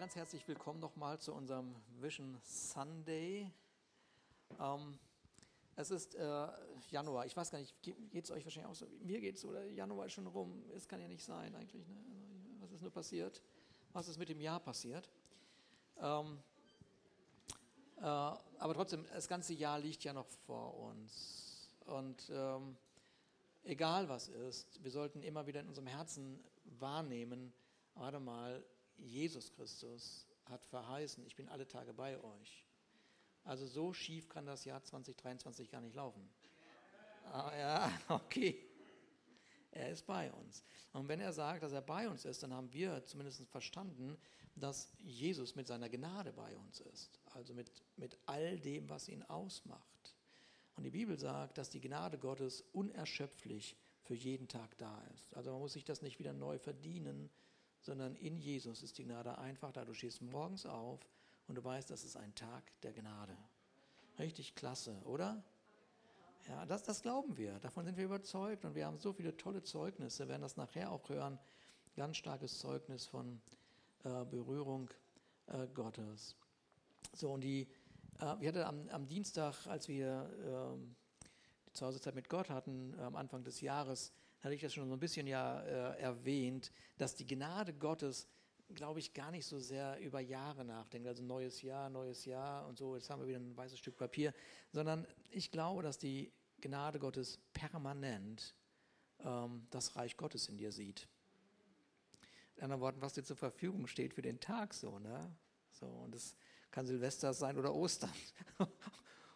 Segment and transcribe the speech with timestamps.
[0.00, 3.52] ganz herzlich willkommen nochmal zu unserem Vision Sunday.
[4.58, 4.98] Ähm,
[5.76, 6.48] es ist äh,
[6.88, 8.86] Januar, ich weiß gar nicht, geht es euch wahrscheinlich auch so?
[9.02, 11.86] Mir geht es, oder Januar ist schon rum, es kann ja nicht sein eigentlich.
[11.86, 11.96] Ne?
[12.60, 13.42] Was ist nur passiert?
[13.92, 15.10] Was ist mit dem Jahr passiert?
[15.98, 16.38] Ähm,
[17.98, 21.68] äh, aber trotzdem, das ganze Jahr liegt ja noch vor uns.
[21.84, 22.74] Und ähm,
[23.64, 27.52] egal was ist, wir sollten immer wieder in unserem Herzen wahrnehmen,
[27.92, 28.64] warte mal,
[29.00, 32.66] Jesus Christus hat verheißen, ich bin alle Tage bei euch.
[33.44, 36.28] Also so schief kann das Jahr 2023 gar nicht laufen.
[37.32, 38.66] Ah, ja, okay.
[39.72, 40.64] Er ist bei uns.
[40.92, 44.18] Und wenn er sagt, dass er bei uns ist, dann haben wir zumindest verstanden,
[44.56, 47.20] dass Jesus mit seiner Gnade bei uns ist.
[47.26, 50.16] Also mit, mit all dem, was ihn ausmacht.
[50.76, 55.34] Und die Bibel sagt, dass die Gnade Gottes unerschöpflich für jeden Tag da ist.
[55.36, 57.30] Also man muss sich das nicht wieder neu verdienen,
[57.80, 59.84] sondern in Jesus ist die Gnade einfach da.
[59.84, 61.00] Du stehst morgens auf
[61.48, 63.36] und du weißt, das ist ein Tag der Gnade.
[64.18, 65.42] Richtig klasse, oder?
[66.48, 69.62] Ja, das, das glauben wir, davon sind wir überzeugt und wir haben so viele tolle
[69.62, 71.38] Zeugnisse, wir werden das nachher auch hören,
[71.96, 73.40] ganz starkes Zeugnis von
[74.04, 74.88] äh, Berührung
[75.46, 76.36] äh, Gottes.
[77.12, 77.68] So, und die,
[78.20, 80.96] äh, wir hatten am, am, Dienstag, als wir ähm,
[81.68, 85.00] die Zuhausezeit mit Gott hatten, am Anfang des Jahres, hatte ich das schon so ein
[85.00, 88.26] bisschen ja äh, erwähnt, dass die Gnade Gottes,
[88.74, 92.78] glaube ich, gar nicht so sehr über Jahre nachdenkt, also neues Jahr, neues Jahr und
[92.78, 94.32] so, jetzt haben wir wieder ein weißes Stück Papier,
[94.72, 98.54] sondern ich glaube, dass die Gnade Gottes permanent
[99.24, 101.08] ähm, das Reich Gottes in dir sieht.
[102.56, 105.34] In anderen Worten, was dir zur Verfügung steht für den Tag, so, ne?
[105.70, 106.36] So, und das
[106.70, 108.12] kann Silvester sein oder Ostern.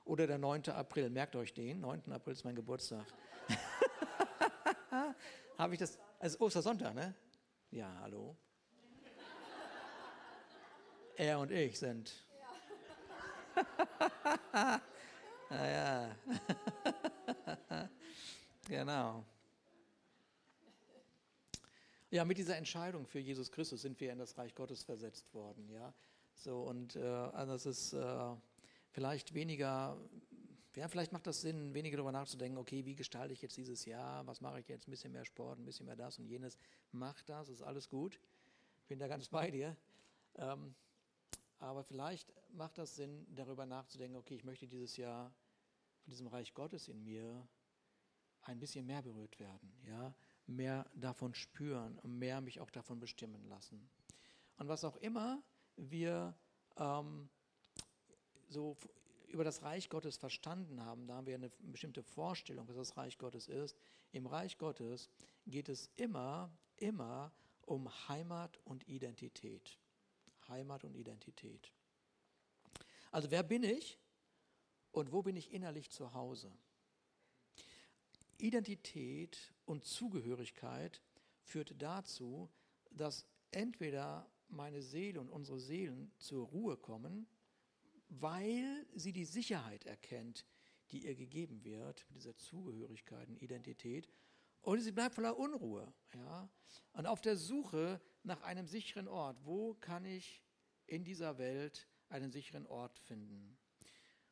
[0.04, 0.68] oder der 9.
[0.68, 2.12] April, merkt euch den, 9.
[2.12, 3.06] April ist mein Geburtstag.
[5.58, 5.98] Habe ich das?
[6.18, 7.14] Also Ostersonntag, ne?
[7.70, 8.36] Ja, hallo.
[11.16, 12.12] Er und ich sind.
[13.54, 14.80] Ja.
[15.50, 16.16] naja.
[18.66, 19.24] genau.
[22.10, 25.68] Ja, mit dieser Entscheidung für Jesus Christus sind wir in das Reich Gottes versetzt worden,
[25.68, 25.92] ja.
[26.34, 28.36] So und äh, also das ist äh,
[28.90, 29.96] vielleicht weniger,
[30.76, 34.26] ja, vielleicht macht das Sinn, weniger darüber nachzudenken, okay, wie gestalte ich jetzt dieses Jahr,
[34.26, 36.58] was mache ich jetzt, ein bisschen mehr Sport, ein bisschen mehr das und jenes.
[36.92, 38.20] Mach das, ist alles gut.
[38.80, 39.76] Ich bin da ganz bei dir.
[40.36, 40.74] Ähm,
[41.58, 45.32] aber vielleicht macht das Sinn, darüber nachzudenken, okay, ich möchte dieses Jahr
[46.02, 47.46] von diesem Reich Gottes in mir
[48.42, 50.14] ein bisschen mehr berührt werden, ja,
[50.46, 53.88] mehr davon spüren mehr mich auch davon bestimmen lassen.
[54.58, 55.42] Und was auch immer
[55.76, 56.36] wir
[56.76, 57.30] ähm,
[58.48, 58.76] so
[59.34, 63.18] über das Reich Gottes verstanden haben, da haben wir eine bestimmte Vorstellung, was das Reich
[63.18, 63.76] Gottes ist.
[64.12, 65.10] Im Reich Gottes
[65.44, 69.76] geht es immer, immer um Heimat und Identität.
[70.48, 71.72] Heimat und Identität.
[73.10, 73.98] Also wer bin ich
[74.92, 76.52] und wo bin ich innerlich zu Hause?
[78.38, 81.02] Identität und Zugehörigkeit
[81.42, 82.48] führt dazu,
[82.90, 87.26] dass entweder meine Seele und unsere Seelen zur Ruhe kommen
[88.08, 90.46] weil sie die Sicherheit erkennt,
[90.90, 94.08] die ihr gegeben wird, mit dieser Zugehörigkeit und Identität.
[94.60, 95.92] Und sie bleibt voller Unruhe.
[96.14, 96.48] Ja?
[96.92, 99.44] Und auf der Suche nach einem sicheren Ort.
[99.44, 100.42] Wo kann ich
[100.86, 103.58] in dieser Welt einen sicheren Ort finden?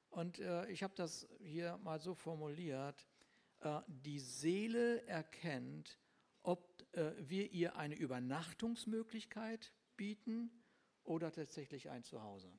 [0.09, 3.07] Und äh, ich habe das hier mal so formuliert.
[3.61, 5.99] Äh, die Seele erkennt,
[6.43, 10.51] ob äh, wir ihr eine Übernachtungsmöglichkeit bieten
[11.05, 12.53] oder tatsächlich ein Zuhause.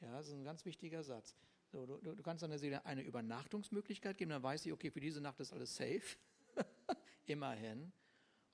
[0.00, 1.34] Ja, das ist ein ganz wichtiger Satz.
[1.68, 5.20] So, du, du kannst deiner Seele eine Übernachtungsmöglichkeit geben, dann weiß sie, okay, für diese
[5.20, 6.16] Nacht ist alles safe,
[7.26, 7.92] immerhin.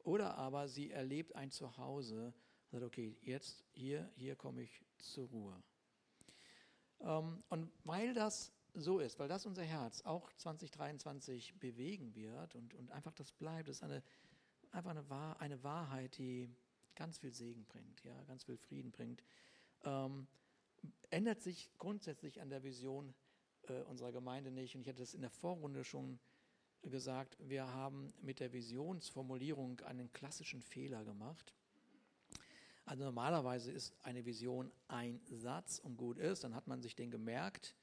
[0.02, 2.34] Oder aber sie erlebt ein Zuhause,
[2.70, 5.62] sagt, okay, jetzt hier, hier komme ich zur Ruhe.
[7.00, 12.74] Ähm, und weil das so ist, weil das unser Herz auch 2023 bewegen wird und,
[12.74, 14.02] und einfach das bleibt, das ist eine,
[14.70, 16.50] einfach eine, Wahr, eine Wahrheit, die
[16.94, 19.22] ganz viel Segen bringt, ja, ganz viel Frieden bringt.
[19.84, 20.26] Ähm,
[21.10, 23.14] ändert sich grundsätzlich an der Vision
[23.68, 24.74] äh, unserer Gemeinde nicht.
[24.74, 26.18] Und ich hatte das in der Vorrunde schon
[26.82, 31.52] gesagt, wir haben mit der Visionsformulierung einen klassischen Fehler gemacht.
[32.84, 37.10] Also normalerweise ist eine Vision ein Satz und gut ist, dann hat man sich den
[37.10, 37.74] gemerkt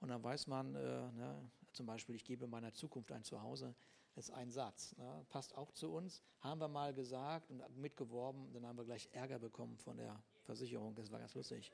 [0.00, 3.74] und dann weiß man, äh, ne, zum Beispiel, ich gebe meiner Zukunft ein Zuhause,
[4.14, 8.66] ist ein Satz, ne, passt auch zu uns, haben wir mal gesagt und mitgeworben, dann
[8.66, 11.72] haben wir gleich Ärger bekommen von der Versicherung, das war ganz lustig.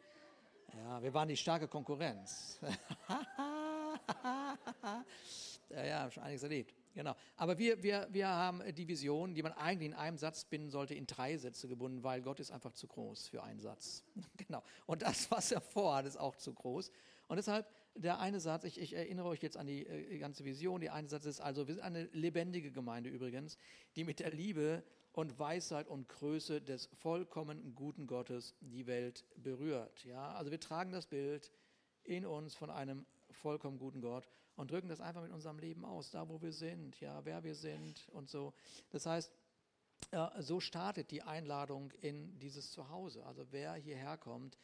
[0.75, 2.59] Ja, wir waren die starke Konkurrenz.
[5.71, 6.75] ja, ja, schon einiges erlebt.
[6.95, 7.15] Genau.
[7.37, 10.95] Aber wir, wir, wir haben die Vision, die man eigentlich in einem Satz binden sollte,
[10.95, 14.03] in drei Sätze gebunden, weil Gott ist einfach zu groß für einen Satz.
[14.37, 14.63] genau.
[14.87, 16.91] Und das, was er vorhat, ist auch zu groß.
[17.29, 20.81] Und deshalb der eine Satz, ich, ich erinnere euch jetzt an die äh, ganze Vision,
[20.81, 23.59] der eine Satz ist also, wir sind eine lebendige Gemeinde übrigens,
[23.97, 24.83] die mit der Liebe
[25.13, 30.05] und Weisheit und Größe des vollkommen guten Gottes die Welt berührt.
[30.05, 31.53] Ja, also wir tragen das Bild
[32.05, 36.11] in uns von einem vollkommen guten Gott und drücken das einfach mit unserem Leben aus,
[36.11, 38.53] da wo wir sind, ja, wer wir sind und so.
[38.91, 39.33] Das heißt,
[40.39, 43.25] so startet die Einladung in dieses Zuhause.
[43.27, 44.59] Also wer hierher kommt,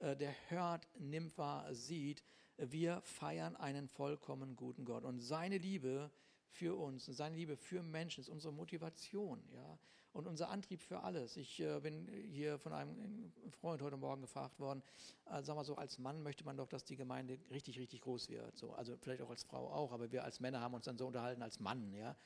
[0.00, 2.24] äh, der hört, nimmt wahr, sieht,
[2.56, 5.04] wir feiern einen vollkommen guten Gott.
[5.04, 6.10] Und seine Liebe
[6.50, 9.78] für uns, seine Liebe für Menschen ist unsere Motivation, ja,
[10.12, 11.36] und unser Antrieb für alles.
[11.36, 14.82] Ich äh, bin hier von einem Freund heute Morgen gefragt worden,
[15.26, 18.28] äh, sag mal so, als Mann möchte man doch, dass die Gemeinde richtig, richtig groß
[18.28, 18.56] wird.
[18.56, 21.06] So, also vielleicht auch als Frau auch, aber wir als Männer haben uns dann so
[21.06, 22.16] unterhalten als Mann, ja.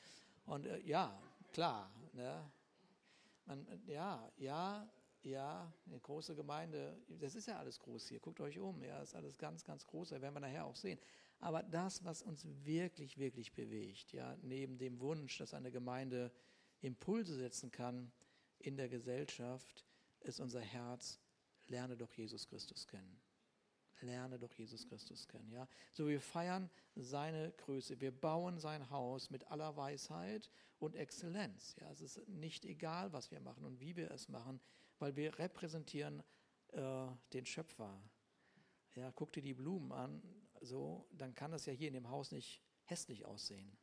[0.45, 1.21] Und äh, ja,
[1.51, 2.49] klar, ne?
[3.45, 4.89] Man, ja, ja,
[5.21, 9.15] ja, eine große Gemeinde, das ist ja alles groß hier, guckt euch um, ja, ist
[9.15, 10.99] alles ganz, ganz groß, das werden wir nachher auch sehen.
[11.43, 16.31] Aber das, was uns wirklich, wirklich bewegt, ja, neben dem Wunsch, dass eine Gemeinde
[16.79, 18.13] Impulse setzen kann
[18.59, 19.85] in der Gesellschaft,
[20.21, 21.19] ist unser Herz,
[21.67, 23.19] lerne doch Jesus Christus kennen.
[23.99, 25.67] Lerne doch Jesus Christus kennen, ja.
[25.91, 30.49] So wir feiern seine Größe, wir bauen sein Haus mit aller Weisheit
[30.79, 31.91] und Exzellenz, ja.
[31.91, 34.61] Es ist nicht egal, was wir machen und wie wir es machen,
[34.97, 36.23] weil wir repräsentieren
[36.71, 38.01] äh, den Schöpfer.
[38.95, 40.21] Ja, guck dir die Blumen an,
[40.63, 43.77] so, dann kann das ja hier in dem Haus nicht hässlich aussehen.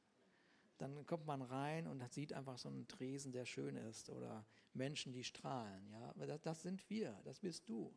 [0.78, 5.12] Dann kommt man rein und sieht einfach so einen Tresen, der schön ist, oder Menschen,
[5.12, 5.86] die strahlen.
[5.90, 7.94] Ja, das, das sind wir, das bist du.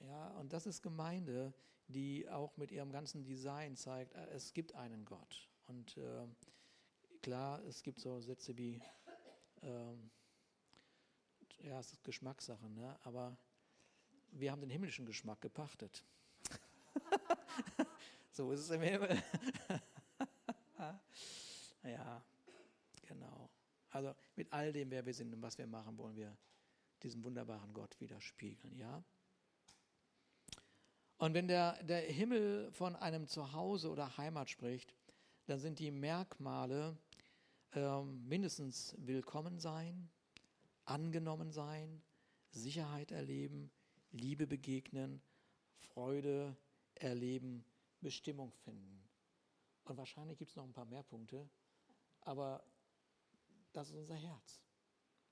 [0.00, 1.54] Ja, und das ist Gemeinde,
[1.86, 5.48] die auch mit ihrem ganzen Design zeigt, äh, es gibt einen Gott.
[5.66, 6.26] Und äh,
[7.20, 8.82] klar, es gibt so Sätze wie,
[9.62, 10.10] ähm,
[11.60, 12.98] ja, es ist Geschmackssache, ne?
[13.04, 13.36] aber
[14.32, 16.04] wir haben den himmlischen Geschmack gepachtet.
[18.32, 19.22] so ist es im Himmel.
[21.84, 22.22] ja,
[23.06, 23.50] genau.
[23.90, 26.36] Also mit all dem, wer wir sind und was wir machen, wollen wir
[27.02, 29.02] diesen wunderbaren Gott widerspiegeln, ja.
[31.18, 34.94] Und wenn der, der Himmel von einem Zuhause oder Heimat spricht,
[35.46, 36.96] dann sind die Merkmale
[37.72, 40.10] äh, mindestens willkommen sein,
[40.84, 42.02] angenommen sein,
[42.50, 43.70] Sicherheit erleben,
[44.10, 45.22] Liebe begegnen,
[45.76, 46.56] Freude
[46.94, 47.64] erleben,
[48.02, 49.02] Bestimmung finden.
[49.84, 51.48] Und wahrscheinlich gibt es noch ein paar mehr Punkte,
[52.20, 52.64] aber
[53.72, 54.60] das ist unser Herz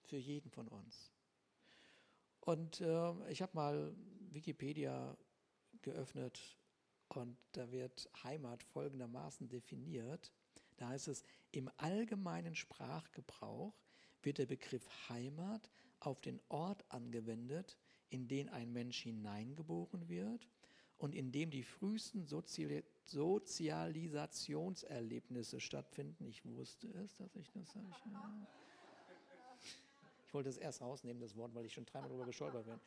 [0.05, 1.13] für jeden von uns.
[2.41, 3.95] Und äh, ich habe mal
[4.31, 5.17] Wikipedia
[5.83, 6.57] geöffnet
[7.09, 10.33] und da wird Heimat folgendermaßen definiert.
[10.77, 13.75] Da heißt es, im allgemeinen Sprachgebrauch
[14.23, 15.71] wird der Begriff Heimat
[16.01, 17.77] auf den Ort angewendet,
[18.09, 20.49] in den ein Mensch hineingeboren wird
[21.01, 26.27] und in dem die frühesten Sozial Sozialisationserlebnisse stattfinden.
[26.27, 27.87] Ich wusste es, dass ich das sage.
[30.27, 32.79] Ich wollte es erst rausnehmen, das Wort, weil ich schon dreimal darüber gestolpert bin.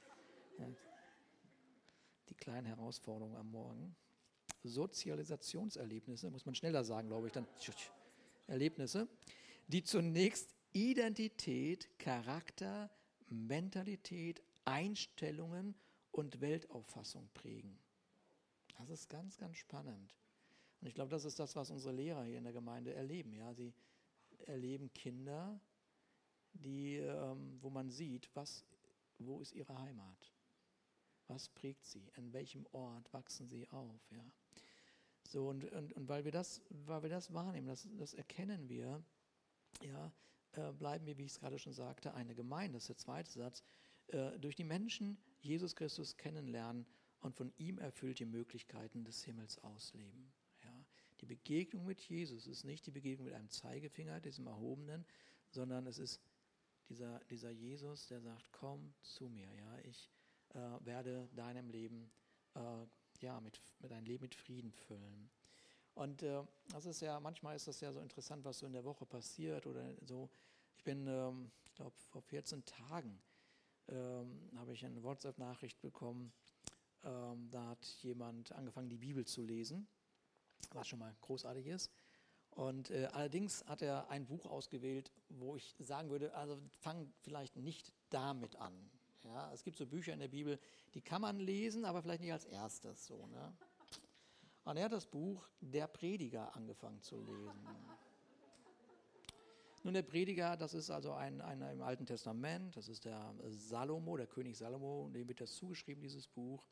[2.30, 3.94] Die kleinen Herausforderungen am Morgen.
[4.64, 7.46] Sozialisationserlebnisse, muss man schneller sagen, glaube ich, dann
[8.48, 9.10] Erlebnisse,
[9.68, 12.90] die zunächst Identität, Charakter,
[13.28, 15.76] Mentalität, Einstellungen
[16.12, 17.83] und Weltauffassung prägen.
[18.90, 20.14] Das ist ganz, ganz spannend.
[20.82, 23.34] Und ich glaube, das ist das, was unsere Lehrer hier in der Gemeinde erleben.
[23.34, 23.74] Ja, sie
[24.46, 25.58] erleben Kinder,
[26.52, 28.66] die, ähm, wo man sieht, was,
[29.20, 30.34] wo ist ihre Heimat?
[31.28, 32.12] Was prägt sie?
[32.16, 34.12] An welchem Ort wachsen sie auf?
[34.12, 34.26] Ja.
[35.30, 39.02] So, und, und, und weil wir das, weil wir das wahrnehmen, das, das erkennen wir,
[39.82, 40.12] ja,
[40.52, 43.32] äh, bleiben wir, wie ich es gerade schon sagte, eine Gemeinde, das ist der zweite
[43.32, 43.64] Satz,
[44.08, 46.86] äh, durch die Menschen Jesus Christus kennenlernen
[47.24, 50.32] und von ihm erfüllt die Möglichkeiten des Himmels ausleben.
[50.64, 50.86] Ja.
[51.22, 55.06] Die Begegnung mit Jesus ist nicht die Begegnung mit einem Zeigefinger, diesem Erhobenen,
[55.50, 56.22] sondern es ist
[56.90, 60.12] dieser, dieser Jesus, der sagt, komm zu mir, ja, ich
[60.50, 62.12] äh, werde deinem Leben,
[62.56, 62.86] äh,
[63.22, 65.30] ja, mit, mit deinem Leben mit Frieden füllen.
[65.96, 68.84] Und äh, das ist ja, manchmal ist das ja so interessant, was so in der
[68.84, 70.30] Woche passiert oder so.
[70.76, 73.22] Ich bin, ähm, ich glaube, vor 14 Tagen
[73.88, 76.34] ähm, habe ich eine WhatsApp-Nachricht bekommen.
[77.04, 79.88] Ähm, da hat jemand angefangen, die Bibel zu lesen,
[80.72, 81.92] was schon mal großartig ist.
[82.52, 87.56] Und äh, allerdings hat er ein Buch ausgewählt, wo ich sagen würde, also fang vielleicht
[87.56, 88.74] nicht damit an.
[89.24, 90.60] Ja, es gibt so Bücher in der Bibel,
[90.94, 93.26] die kann man lesen, aber vielleicht nicht als erstes so.
[93.28, 93.54] Ne?
[94.66, 97.68] Und er hat das Buch Der Prediger angefangen zu lesen.
[99.84, 104.16] Nun, der Prediger, das ist also ein, ein im Alten Testament, das ist der Salomo,
[104.16, 106.66] der König Salomo, dem wird das zugeschrieben, dieses Buch.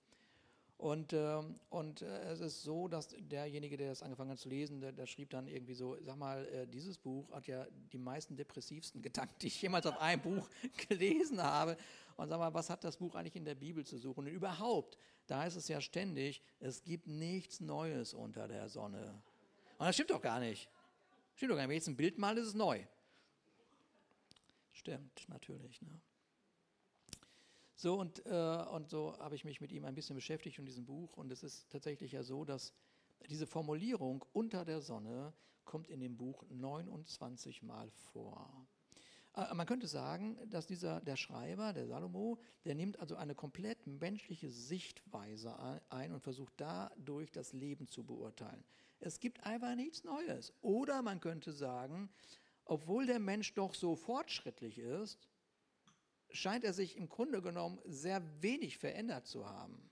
[0.81, 4.81] Und, ähm, und äh, es ist so, dass derjenige, der das angefangen hat zu lesen,
[4.81, 8.35] der, der schrieb dann irgendwie so, sag mal, äh, dieses Buch hat ja die meisten
[8.35, 10.49] depressivsten Gedanken, die ich jemals auf einem Buch
[10.89, 11.77] gelesen habe.
[12.17, 14.21] Und sag mal, was hat das Buch eigentlich in der Bibel zu suchen?
[14.21, 14.97] Und überhaupt,
[15.27, 19.21] da ist es ja ständig, es gibt nichts Neues unter der Sonne.
[19.77, 20.67] Und das stimmt doch gar nicht.
[21.35, 21.69] Stimmt doch gar nicht.
[21.69, 22.83] Wenn ich jetzt ein Bild mal, ist es neu.
[24.71, 25.79] Stimmt, natürlich.
[25.83, 26.01] Ne?
[27.81, 30.85] So und, äh, und so habe ich mich mit ihm ein bisschen beschäftigt in diesem
[30.85, 31.17] Buch.
[31.17, 32.75] Und es ist tatsächlich ja so, dass
[33.27, 35.33] diese Formulierung unter der Sonne
[35.65, 38.67] kommt in dem Buch 29 Mal vor.
[39.35, 43.87] Äh, man könnte sagen, dass dieser, der Schreiber, der Salomo, der nimmt also eine komplett
[43.87, 48.63] menschliche Sichtweise ein und versucht dadurch das Leben zu beurteilen.
[48.99, 50.53] Es gibt einfach nichts Neues.
[50.61, 52.11] Oder man könnte sagen,
[52.65, 55.17] obwohl der Mensch doch so fortschrittlich ist,
[56.33, 59.89] scheint er sich im Grunde genommen sehr wenig verändert zu haben.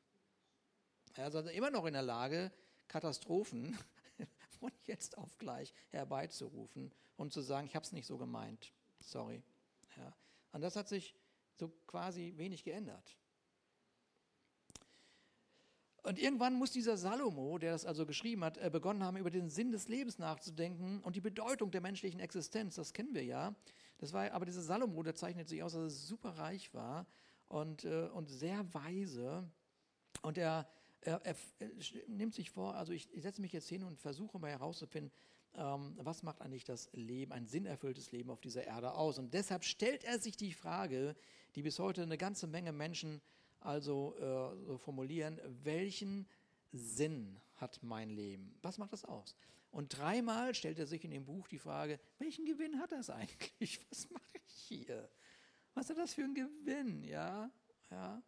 [1.16, 2.52] Er ist also immer noch in der Lage,
[2.88, 3.78] Katastrophen
[4.60, 8.74] von jetzt auf gleich herbeizurufen und zu sagen, ich habe es nicht so gemeint.
[9.00, 9.44] Sorry.
[9.98, 10.16] Ja.
[10.52, 11.16] Und das hat sich
[11.56, 13.18] so quasi wenig geändert.
[16.04, 19.50] Und irgendwann muss dieser Salomo, der das also geschrieben hat, äh, begonnen haben, über den
[19.50, 22.76] Sinn des Lebens nachzudenken und die Bedeutung der menschlichen Existenz.
[22.76, 23.54] Das kennen wir ja.
[24.00, 27.06] Das war, aber dieser Salomo, der zeichnet sich aus, dass er super reich war
[27.48, 29.50] und, äh, und sehr weise.
[30.22, 30.68] Und er,
[31.02, 31.36] er, er,
[32.08, 35.12] nimmt sich vor, also ich, ich setze mich jetzt hin und versuche mal herauszufinden,
[35.56, 39.20] ähm, was macht eigentlich das Leben, ein sinnerfülltes Leben auf dieser Erde aus.
[39.20, 41.16] Und deshalb stellt er sich die Frage,
[41.56, 43.22] die bis heute eine ganze Menge Menschen
[43.60, 46.28] also äh, so formulieren, welchen
[46.72, 48.56] Sinn hat mein Leben?
[48.62, 49.36] Was macht das aus?
[49.72, 53.80] Und dreimal stellt er sich in dem Buch die Frage, welchen Gewinn hat das eigentlich?
[53.90, 55.10] Was mache ich hier?
[55.74, 57.04] Was hat das für einen Gewinn?
[57.04, 57.52] Ja,
[57.92, 58.22] ja.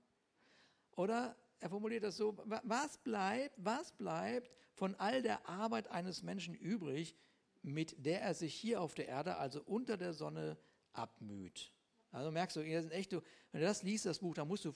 [0.95, 6.55] Oder er formuliert das so, was bleibt, was bleibt von all der Arbeit eines Menschen
[6.55, 7.15] übrig,
[7.61, 10.57] mit der er sich hier auf der Erde, also unter der Sonne,
[10.93, 11.71] abmüht?
[12.11, 14.73] Also merkst du, echt, wenn du das liest, das Buch, dann musst du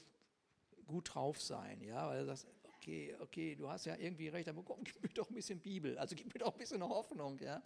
[0.85, 2.47] gut drauf sein, ja, weil sagst,
[2.85, 5.97] okay, okay, du hast ja irgendwie recht, aber komm, gib mir doch ein bisschen Bibel,
[5.97, 7.63] also gib mir doch ein bisschen Hoffnung, ja.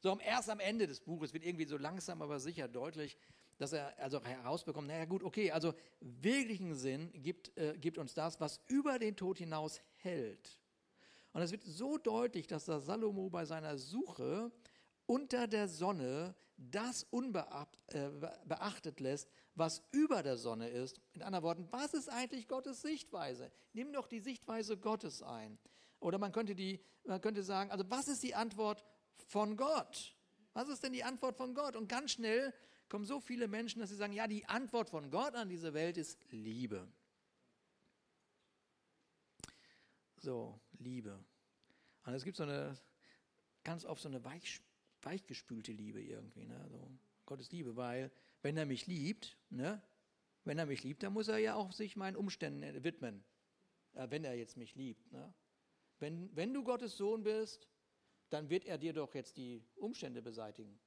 [0.00, 3.16] So, erst am Ende des Buches wird irgendwie so langsam, aber sicher deutlich,
[3.58, 8.40] dass er also herausbekommt, naja gut, okay, also wirklichen Sinn gibt, äh, gibt uns das,
[8.40, 10.58] was über den Tod hinaus hält.
[11.32, 14.50] Und es wird so deutlich, dass der Salomo bei seiner Suche
[15.06, 21.00] unter der Sonne das unbeachtet äh, lässt, was über der Sonne ist.
[21.12, 23.50] In anderen Worten, was ist eigentlich Gottes Sichtweise?
[23.72, 25.58] Nimm doch die Sichtweise Gottes ein.
[26.00, 28.84] Oder man könnte, die, man könnte sagen, also was ist die Antwort
[29.26, 30.14] von Gott?
[30.52, 31.76] Was ist denn die Antwort von Gott?
[31.76, 32.52] Und ganz schnell
[32.88, 35.96] kommen so viele Menschen, dass sie sagen, ja, die Antwort von Gott an diese Welt
[35.96, 36.86] ist Liebe.
[40.18, 41.22] So, Liebe.
[42.04, 42.76] Und es gibt so eine,
[43.64, 44.60] ganz oft so eine weich,
[45.06, 46.66] weichgespülte Liebe irgendwie, ne?
[46.68, 46.90] so
[47.24, 48.10] Gottes Liebe, weil
[48.42, 49.80] wenn er mich liebt, ne?
[50.44, 53.24] wenn er mich liebt, dann muss er ja auch sich meinen Umständen widmen,
[53.94, 55.10] ja, wenn er jetzt mich liebt.
[55.12, 55.32] Ne?
[55.98, 57.68] Wenn, wenn du Gottes Sohn bist,
[58.30, 60.78] dann wird er dir doch jetzt die Umstände beseitigen.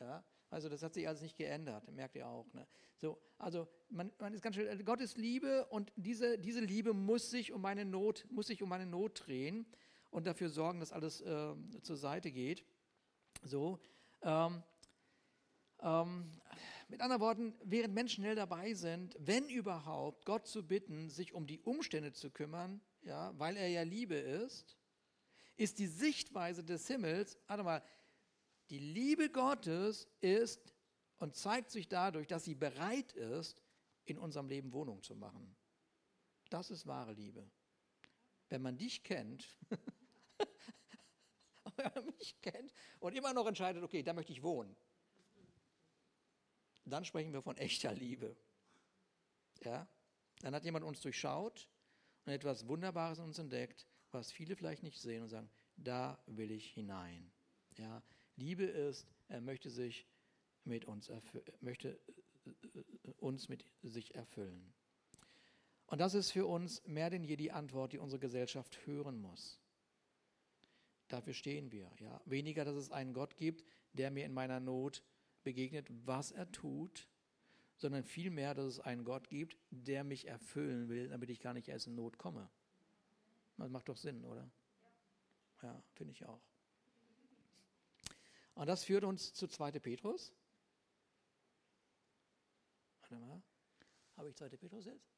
[0.00, 0.24] Ja?
[0.50, 2.52] Also das hat sich alles nicht geändert, merkt ihr auch.
[2.54, 2.66] Ne?
[2.96, 7.30] So, also man, man ist ganz schön, Gott ist Liebe und diese, diese Liebe muss
[7.30, 9.66] sich um meine Not, muss sich um meine Not drehen
[10.10, 12.64] und dafür sorgen, dass alles äh, zur Seite geht.
[13.42, 13.78] So,
[14.22, 14.62] ähm,
[15.80, 16.30] ähm,
[16.88, 21.46] mit anderen Worten, während Menschen schnell dabei sind, wenn überhaupt, Gott zu bitten, sich um
[21.46, 24.78] die Umstände zu kümmern, ja, weil er ja Liebe ist,
[25.56, 27.82] ist die Sichtweise des Himmels, warte mal,
[28.70, 30.74] die Liebe Gottes ist
[31.18, 33.62] und zeigt sich dadurch, dass sie bereit ist,
[34.04, 35.54] in unserem Leben Wohnung zu machen.
[36.50, 37.50] Das ist wahre Liebe.
[38.48, 39.58] Wenn man dich kennt,
[41.94, 44.76] wenn man mich kennt und immer noch entscheidet, okay, da möchte ich wohnen,
[46.84, 48.36] dann sprechen wir von echter Liebe.
[49.62, 49.88] Ja?
[50.40, 51.68] Dann hat jemand uns durchschaut
[52.26, 56.50] und etwas Wunderbares in uns entdeckt, was viele vielleicht nicht sehen und sagen, da will
[56.50, 57.32] ich hinein.
[57.76, 58.02] Ja?
[58.36, 60.06] Liebe ist, er möchte sich
[60.64, 61.10] mit uns
[61.60, 62.00] möchte
[62.46, 64.72] äh, uns mit sich erfüllen.
[65.86, 69.60] Und das ist für uns mehr denn je die Antwort, die unsere Gesellschaft hören muss.
[71.08, 71.90] Dafür stehen wir.
[72.00, 72.20] Ja.
[72.24, 75.02] Weniger, dass es einen Gott gibt, der mir in meiner Not
[75.42, 77.08] begegnet, was er tut,
[77.76, 81.68] sondern vielmehr, dass es einen Gott gibt, der mich erfüllen will, damit ich gar nicht
[81.68, 82.48] erst in Not komme.
[83.56, 84.50] Das macht doch Sinn, oder?
[85.62, 86.40] Ja, finde ich auch.
[88.54, 89.72] Und das führt uns zu 2.
[89.72, 90.32] Petrus.
[93.00, 93.42] Warte mal.
[94.16, 94.48] Habe ich 2.
[94.50, 95.10] Petrus jetzt?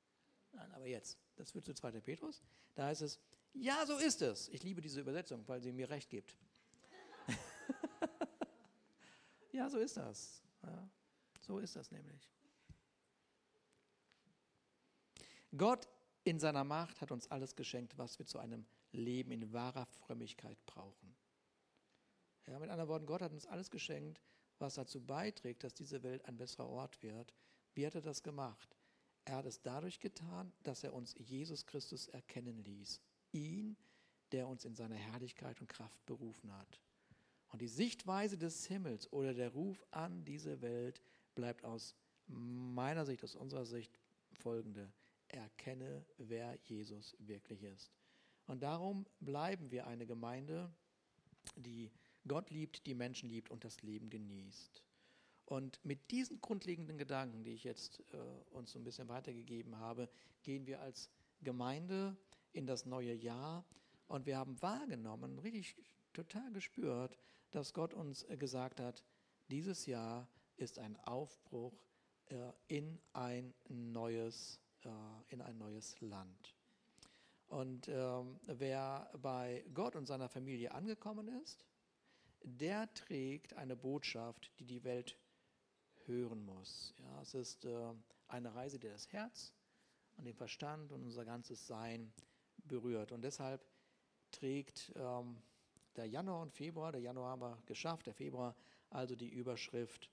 [0.53, 1.19] Nein, aber jetzt.
[1.37, 2.01] Das führt zu 2.
[2.01, 2.43] Petrus.
[2.75, 3.21] Da heißt es,
[3.61, 4.49] ja, so ist es.
[4.49, 6.37] Ich liebe diese Übersetzung, weil sie mir recht gibt.
[9.53, 10.43] ja, so ist das.
[10.63, 10.89] Ja,
[11.41, 12.31] so ist das nämlich.
[15.57, 15.89] Gott
[16.25, 20.59] in seiner Macht hat uns alles geschenkt, was wir zu einem Leben in wahrer Frömmigkeit
[20.67, 21.15] brauchen.
[22.47, 24.21] Ja, mit anderen Worten, Gott hat uns alles geschenkt,
[24.59, 27.35] was dazu beiträgt, dass diese Welt ein besserer Ort wird.
[27.75, 28.77] Wie hat er das gemacht?
[29.25, 33.01] Er hat es dadurch getan, dass er uns Jesus Christus erkennen ließ.
[33.37, 33.77] Ihn,
[34.33, 36.81] der uns in seiner Herrlichkeit und Kraft berufen hat.
[37.53, 41.01] Und die Sichtweise des Himmels oder der Ruf an diese Welt
[41.35, 41.95] bleibt aus
[42.27, 43.99] meiner Sicht, aus unserer Sicht
[44.33, 44.93] folgende
[45.29, 47.93] erkenne, wer Jesus wirklich ist.
[48.47, 50.71] Und darum bleiben wir eine Gemeinde,
[51.57, 51.91] die
[52.27, 54.83] Gott liebt, die Menschen liebt und das Leben genießt.
[55.45, 58.17] Und mit diesen grundlegenden Gedanken, die ich jetzt äh,
[58.51, 60.09] uns so ein bisschen weitergegeben habe,
[60.43, 61.09] gehen wir als
[61.41, 62.17] Gemeinde
[62.57, 63.65] in das neue Jahr
[64.09, 65.77] und wir haben wahrgenommen, richtig
[66.13, 67.19] total gespürt,
[67.51, 69.05] dass Gott uns äh, gesagt hat,
[69.49, 71.75] dieses Jahr ist ein Aufbruch
[72.27, 74.89] äh, in ein neues äh,
[75.29, 76.55] in ein neues Land.
[77.49, 81.65] Und ähm, wer bei Gott und seiner Familie angekommen ist,
[82.43, 85.17] der trägt eine Botschaft, die die Welt
[86.07, 86.95] hören muss.
[86.99, 87.93] Ja, es ist äh,
[88.29, 89.53] eine Reise, die das Herz
[90.17, 92.13] und den Verstand und unser ganzes Sein
[92.69, 93.13] berührt.
[93.13, 93.65] Und deshalb
[94.31, 95.37] trägt ähm,
[95.97, 98.55] der Januar und Februar, der Januar haben wir geschafft, der Februar
[98.91, 100.11] also die Überschrift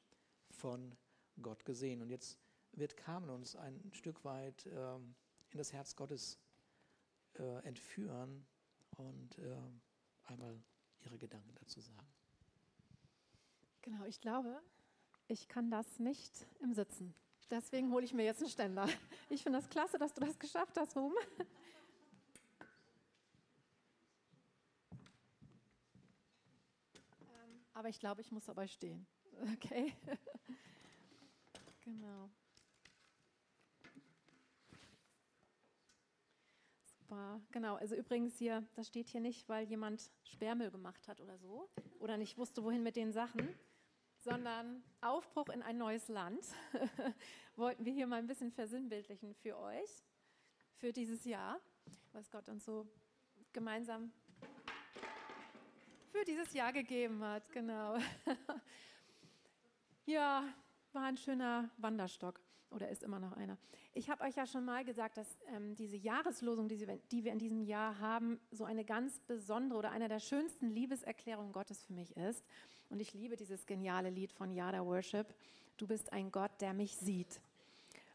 [0.50, 0.96] von
[1.42, 2.02] Gott gesehen.
[2.02, 2.40] Und jetzt
[2.74, 6.40] wird Carmen uns ein Stück weit äh, in das Herz Gottes
[7.36, 8.46] äh, entführen
[8.98, 9.58] und äh,
[10.26, 10.62] einmal
[11.02, 12.08] ihre Gedanken dazu sagen.
[13.82, 14.62] Genau, ich glaube,
[15.28, 17.14] ich kann das nicht im Sitzen.
[17.50, 18.88] Deswegen hole ich mir jetzt einen Ständer.
[19.30, 21.14] Ich finde das klasse, dass du das geschafft hast, Ruhm.
[27.74, 29.06] Aber ich glaube, ich muss dabei stehen.
[29.54, 29.94] Okay.
[31.86, 32.30] Genau.
[37.14, 37.76] Super, genau.
[37.76, 42.18] Also übrigens hier, das steht hier nicht, weil jemand Sperrmüll gemacht hat oder so oder
[42.18, 43.54] nicht wusste, wohin mit den Sachen,
[44.18, 46.46] sondern Aufbruch in ein neues Land
[47.56, 50.04] wollten wir hier mal ein bisschen versinnbildlichen für euch,
[50.76, 51.60] für dieses Jahr,
[52.14, 52.88] was Gott uns so
[53.52, 54.12] gemeinsam
[56.14, 57.52] für dieses Jahr gegeben hat.
[57.52, 57.98] Genau.
[60.06, 60.44] ja,
[60.92, 63.58] war ein schöner Wanderstock oder ist immer noch einer.
[63.96, 67.32] Ich habe euch ja schon mal gesagt, dass ähm, diese Jahreslosung, die, sie, die wir
[67.32, 71.94] in diesem Jahr haben, so eine ganz besondere oder eine der schönsten Liebeserklärungen Gottes für
[71.94, 72.46] mich ist.
[72.90, 75.34] Und ich liebe dieses geniale Lied von Yada Worship.
[75.78, 77.42] Du bist ein Gott, der mich sieht.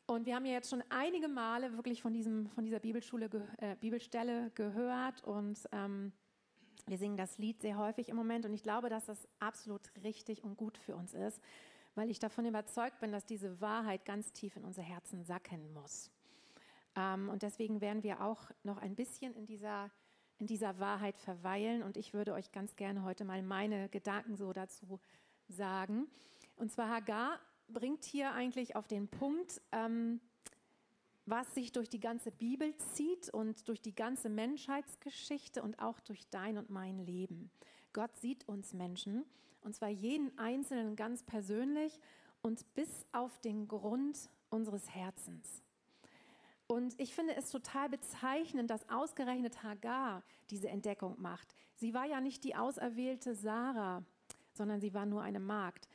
[0.07, 3.75] Und wir haben ja jetzt schon einige Male wirklich von, diesem, von dieser Bibelschule, äh,
[3.75, 6.13] Bibelstelle gehört und ähm,
[6.89, 10.45] wir singen das Lied sehr häufig im Moment und ich glaube, dass das absolut richtig
[10.45, 11.41] und gut für uns ist,
[11.95, 16.11] weil ich davon überzeugt bin, dass diese Wahrheit ganz tief in unser Herzen sacken muss.
[16.97, 19.91] Ähm, und deswegen werden wir auch noch ein bisschen in dieser,
[20.39, 21.83] in dieser Wahrheit verweilen.
[21.83, 25.01] Und ich würde euch ganz gerne heute mal meine Gedanken so dazu
[25.49, 26.09] sagen.
[26.57, 30.21] Und zwar Hagar bringt hier eigentlich auf den Punkt, ähm,
[31.31, 36.29] was sich durch die ganze Bibel zieht und durch die ganze Menschheitsgeschichte und auch durch
[36.31, 37.51] dein und mein Leben.
[37.93, 39.25] Gott sieht uns Menschen
[39.61, 42.01] und zwar jeden Einzelnen ganz persönlich
[42.43, 45.63] und bis auf den Grund unseres Herzens.
[46.67, 51.55] Und ich finde es total bezeichnend, dass ausgerechnet Hagar diese Entdeckung macht.
[51.77, 54.05] Sie war ja nicht die auserwählte Sarah,
[54.53, 55.89] sondern sie war nur eine Magd.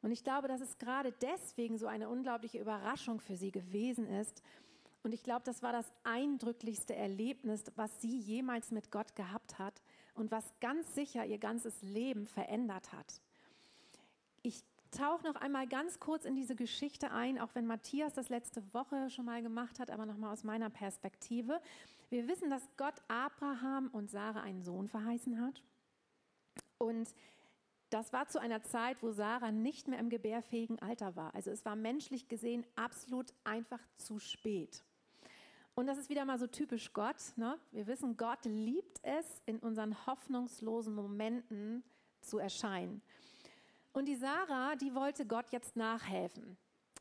[0.00, 4.42] Und ich glaube, dass es gerade deswegen so eine unglaubliche Überraschung für sie gewesen ist.
[5.02, 9.82] Und ich glaube, das war das eindrücklichste Erlebnis, was sie jemals mit Gott gehabt hat,
[10.14, 13.20] und was ganz sicher ihr ganzes Leben verändert hat.
[14.42, 18.62] Ich tauche noch einmal ganz kurz in diese Geschichte ein, auch wenn Matthias das letzte
[18.74, 21.60] Woche schon mal gemacht hat, aber nochmal aus meiner Perspektive.
[22.10, 25.62] Wir wissen, dass Gott Abraham und Sarah einen Sohn verheißen hat.
[26.78, 27.14] Und
[27.88, 31.34] das war zu einer Zeit, wo Sarah nicht mehr im gebärfähigen Alter war.
[31.34, 34.84] Also es war menschlich gesehen absolut einfach zu spät.
[35.74, 37.16] Und das ist wieder mal so typisch Gott.
[37.36, 37.58] Ne?
[37.70, 41.82] Wir wissen, Gott liebt es, in unseren hoffnungslosen Momenten
[42.20, 43.02] zu erscheinen.
[43.92, 46.56] Und die Sarah, die wollte Gott jetzt nachhelfen.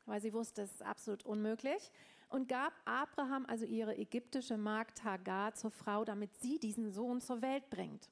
[0.05, 1.91] weil sie wusste, es ist absolut unmöglich,
[2.29, 7.41] und gab Abraham also ihre ägyptische Magd Hagar zur Frau, damit sie diesen Sohn zur
[7.41, 8.10] Welt bringt.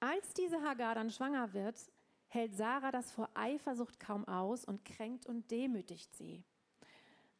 [0.00, 1.90] Als diese Hagar dann schwanger wird,
[2.28, 6.44] hält Sarah das vor Eifersucht kaum aus und kränkt und demütigt sie.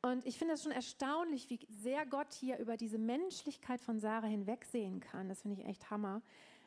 [0.03, 4.29] Und ich finde es schon erstaunlich, wie sehr Gott hier über diese Menschlichkeit von Sarah
[4.29, 5.29] hinwegsehen kann.
[5.29, 6.23] Das finde ich echt Hammer,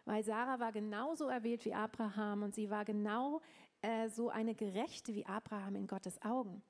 [0.05, 3.41] weil Sarah war genauso erwählt wie Abraham und sie war genau
[3.81, 6.61] äh, so eine Gerechte wie Abraham in Gottes Augen.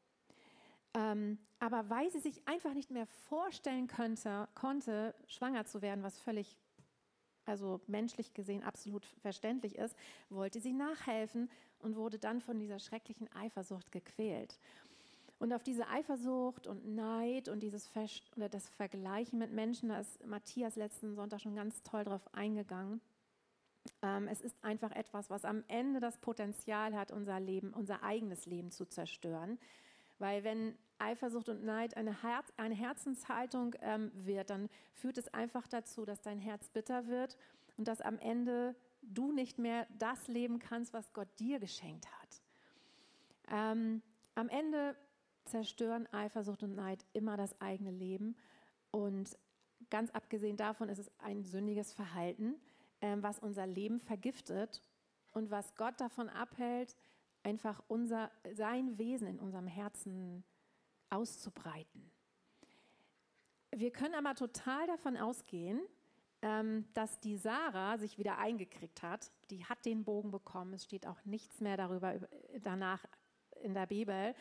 [0.93, 6.19] Ähm, aber weil sie sich einfach nicht mehr vorstellen könnte, konnte, schwanger zu werden, was
[6.19, 6.58] völlig,
[7.45, 9.95] also menschlich gesehen absolut verständlich ist,
[10.30, 14.60] wollte sie nachhelfen und wurde dann von dieser schrecklichen Eifersucht gequält.
[15.42, 18.06] Und auf diese Eifersucht und Neid und dieses Ver
[18.38, 23.02] oder das Vergleichen mit Menschen, da ist Matthias letzten Sonntag schon ganz toll drauf eingegangen.
[24.04, 28.46] Ähm, es ist einfach etwas, was am Ende das Potenzial hat, unser Leben, unser eigenes
[28.46, 29.58] Leben zu zerstören.
[30.20, 35.68] Weil wenn Eifersucht und Neid eine, Herz, eine Herzenshaltung ähm, wird, dann führt es einfach
[35.68, 37.36] dazu, dass dein Herz bitter wird
[37.78, 42.42] und dass am Ende du nicht mehr das leben kannst, was Gott dir geschenkt hat.
[43.50, 44.04] Ähm,
[44.36, 44.96] am Ende
[45.46, 48.36] zerstören Eifersucht und Neid immer das eigene Leben
[48.92, 49.38] und
[49.90, 52.56] ganz abgesehen davon ist es ein sündiges Verhalten,
[53.02, 54.82] ähm, was unser Leben vergiftet
[55.32, 56.96] und was Gott davon abhält,
[57.44, 60.44] einfach unser, sein Wesen in unserem Herzen
[61.10, 62.12] auszubreiten.
[63.72, 65.82] Wir können aber total davon ausgehen,
[66.42, 69.32] ähm, dass die Sarah sich wieder eingekriegt hat.
[69.50, 70.74] Die hat den Bogen bekommen.
[70.74, 72.20] Es steht auch nichts mehr darüber
[72.62, 73.06] danach
[73.62, 74.36] in der Bibel.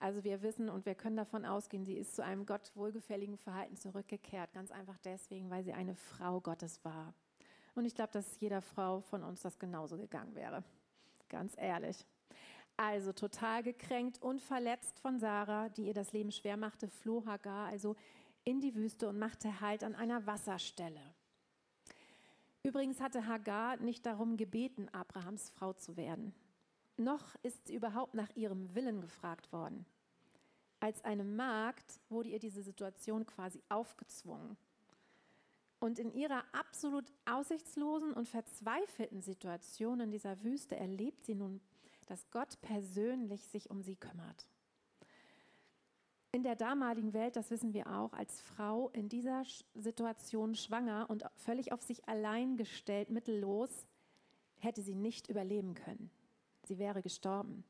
[0.00, 3.76] Also wir wissen und wir können davon ausgehen, sie ist zu einem Gott wohlgefälligen Verhalten
[3.76, 4.52] zurückgekehrt.
[4.52, 7.14] Ganz einfach deswegen, weil sie eine Frau Gottes war.
[7.74, 10.62] Und ich glaube, dass jeder Frau von uns das genauso gegangen wäre.
[11.28, 12.06] Ganz ehrlich.
[12.76, 17.66] Also total gekränkt und verletzt von Sarah, die ihr das Leben schwer machte, floh Hagar
[17.66, 17.96] also
[18.44, 21.00] in die Wüste und machte Halt an einer Wasserstelle.
[22.62, 26.34] Übrigens hatte Hagar nicht darum gebeten, Abrahams Frau zu werden.
[26.98, 29.86] Noch ist sie überhaupt nach ihrem Willen gefragt worden.
[30.80, 34.56] Als eine Magd wurde ihr diese Situation quasi aufgezwungen.
[35.80, 41.60] Und in ihrer absolut aussichtslosen und verzweifelten Situation in dieser Wüste erlebt sie nun
[42.08, 44.48] dass Gott persönlich sich um sie kümmert.
[46.32, 51.24] In der damaligen Welt, das wissen wir auch, als Frau in dieser Situation schwanger und
[51.36, 53.86] völlig auf sich allein gestellt, mittellos,
[54.58, 56.10] hätte sie nicht überleben können.
[56.68, 57.64] Sie wäre gestorben.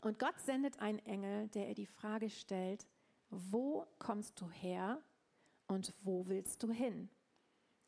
[0.00, 2.86] Und Gott sendet einen Engel, der ihr die Frage stellt,
[3.30, 5.02] wo kommst du her
[5.66, 7.10] und wo willst du hin?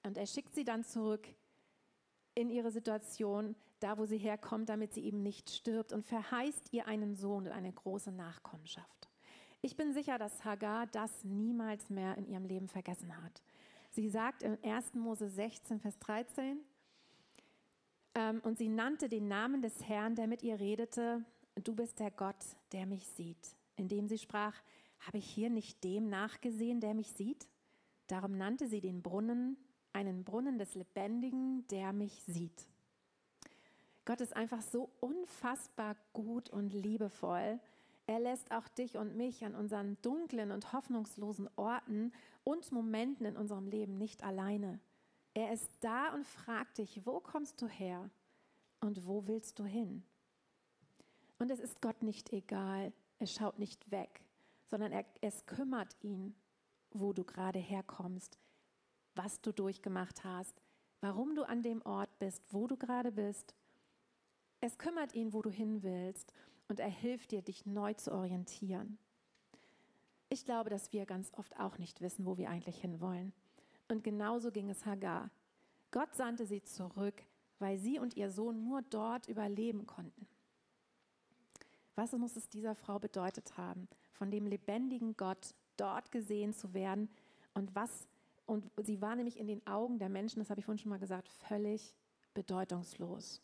[0.03, 1.27] Und er schickt sie dann zurück
[2.35, 6.87] in ihre Situation, da wo sie herkommt, damit sie eben nicht stirbt und verheißt ihr
[6.87, 9.09] einen Sohn und eine große Nachkommenschaft.
[9.61, 13.43] Ich bin sicher, dass Hagar das niemals mehr in ihrem Leben vergessen hat.
[13.91, 14.95] Sie sagt in 1.
[14.95, 16.61] Mose 16, Vers 13, ähm,
[18.43, 21.25] und sie nannte den Namen des Herrn, der mit ihr redete,
[21.63, 23.57] du bist der Gott, der mich sieht.
[23.77, 24.55] Indem sie sprach,
[25.01, 27.49] habe ich hier nicht dem nachgesehen, der mich sieht?
[28.07, 29.57] Darum nannte sie den Brunnen
[29.93, 32.67] einen Brunnen des Lebendigen, der mich sieht.
[34.05, 37.61] Gott ist einfach so unfassbar gut und liebevoll.
[38.07, 43.37] Er lässt auch dich und mich an unseren dunklen und hoffnungslosen Orten und Momenten in
[43.37, 44.81] unserem Leben nicht alleine.
[45.35, 48.11] Er ist da und fragt dich, wo kommst du her
[48.81, 50.05] und wo willst du hin?
[51.39, 54.25] Und es ist Gott nicht egal, er schaut nicht weg,
[54.71, 56.35] sondern er, es kümmert ihn,
[56.91, 58.39] wo du gerade herkommst,
[59.15, 60.61] was du durchgemacht hast,
[61.01, 63.55] warum du an dem Ort bist, wo du gerade bist
[64.63, 66.33] es kümmert ihn, wo du hin willst
[66.69, 68.97] und er hilft dir, dich neu zu orientieren.
[70.29, 73.33] Ich glaube, dass wir ganz oft auch nicht wissen, wo wir eigentlich hinwollen.
[73.89, 75.31] Und genauso ging es Hagar.
[75.91, 77.23] Gott sandte sie zurück,
[77.59, 80.27] weil sie und ihr Sohn nur dort überleben konnten.
[81.95, 87.11] Was muss es dieser Frau bedeutet haben, von dem lebendigen Gott dort gesehen zu werden
[87.55, 88.09] und was
[88.47, 90.99] und sie war nämlich in den Augen der Menschen, das habe ich vorhin schon mal
[90.99, 91.95] gesagt, völlig
[92.35, 93.41] bedeutungslos.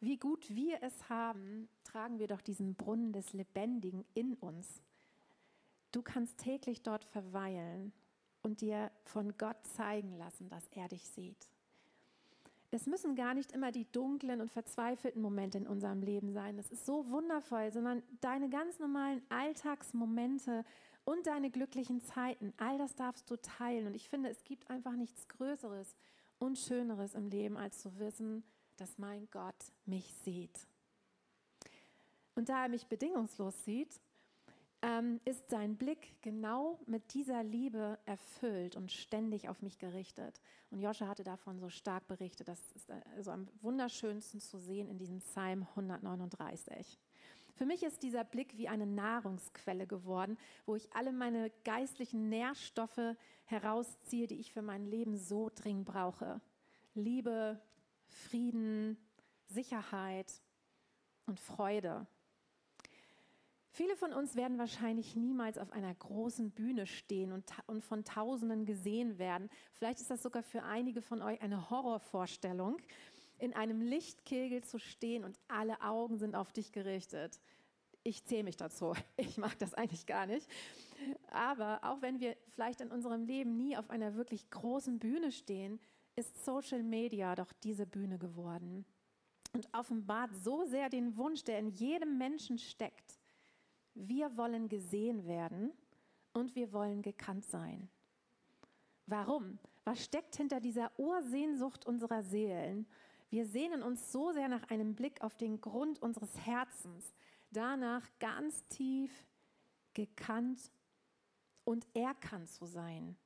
[0.00, 4.82] Wie gut wir es haben, tragen wir doch diesen Brunnen des Lebendigen in uns.
[5.92, 7.92] Du kannst täglich dort verweilen
[8.42, 11.48] und dir von Gott zeigen lassen, dass er dich sieht.
[12.74, 16.56] Es müssen gar nicht immer die dunklen und verzweifelten Momente in unserem Leben sein.
[16.56, 20.64] Das ist so wundervoll, sondern deine ganz normalen Alltagsmomente
[21.04, 23.88] und deine glücklichen Zeiten, all das darfst du teilen.
[23.88, 25.94] Und ich finde, es gibt einfach nichts Größeres
[26.38, 28.42] und Schöneres im Leben, als zu wissen,
[28.76, 30.66] dass mein Gott mich sieht.
[32.34, 34.00] Und da er mich bedingungslos sieht,
[34.82, 40.40] ähm, ist sein Blick genau mit dieser Liebe erfüllt und ständig auf mich gerichtet.
[40.70, 42.48] Und Joscha hatte davon so stark berichtet.
[42.48, 46.98] Das ist also am wunderschönsten zu sehen in diesem Psalm 139.
[47.54, 53.16] Für mich ist dieser Blick wie eine Nahrungsquelle geworden, wo ich alle meine geistlichen Nährstoffe
[53.44, 56.40] herausziehe, die ich für mein Leben so dringend brauche.
[56.94, 57.60] Liebe,
[58.08, 58.96] Frieden,
[59.46, 60.32] Sicherheit
[61.26, 62.06] und Freude.
[63.74, 68.66] Viele von uns werden wahrscheinlich niemals auf einer großen Bühne stehen und, und, von Tausenden
[68.66, 69.48] gesehen werden.
[69.72, 72.76] Vielleicht ist das sogar für einige von euch eine Horrorvorstellung,
[73.38, 77.40] in einem Lichtkegel zu stehen und alle Augen sind auf dich gerichtet.
[78.02, 78.92] Ich zähle mich dazu.
[79.16, 80.46] Ich mag das eigentlich gar nicht.
[81.30, 85.80] Aber auch wenn wir vielleicht in unserem Leben nie auf einer wirklich großen Bühne stehen,
[86.14, 88.84] ist Social Media doch diese Bühne geworden
[89.54, 93.21] und offenbart so sehr den Wunsch, der in jedem Menschen steckt
[93.94, 95.72] wir wollen gesehen werden
[96.32, 97.88] und wir wollen gekannt sein.
[99.06, 99.58] Warum?
[99.84, 102.86] Was steckt hinter dieser Ursehnsucht unserer Seelen?
[103.30, 107.12] Wir sehnen uns so sehr nach einem Blick auf den Grund unseres Herzens,
[107.50, 109.10] danach ganz tief
[109.94, 110.70] gekannt
[111.64, 113.16] und erkannt zu sein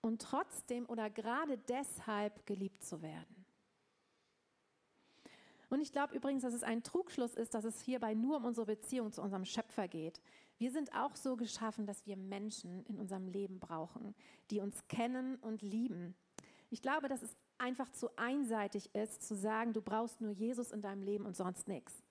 [0.00, 3.41] und trotzdem oder gerade deshalb geliebt zu werden.
[5.72, 8.66] Und ich glaube übrigens, dass es ein Trugschluss ist, dass es hierbei nur um unsere
[8.66, 10.20] Beziehung zu unserem Schöpfer geht.
[10.58, 14.14] Wir sind auch so geschaffen, dass wir Menschen in unserem Leben brauchen,
[14.50, 16.14] die uns kennen und lieben.
[16.68, 20.82] Ich glaube, dass es einfach zu einseitig ist, zu sagen, du brauchst nur Jesus in
[20.82, 22.02] deinem Leben und sonst nichts.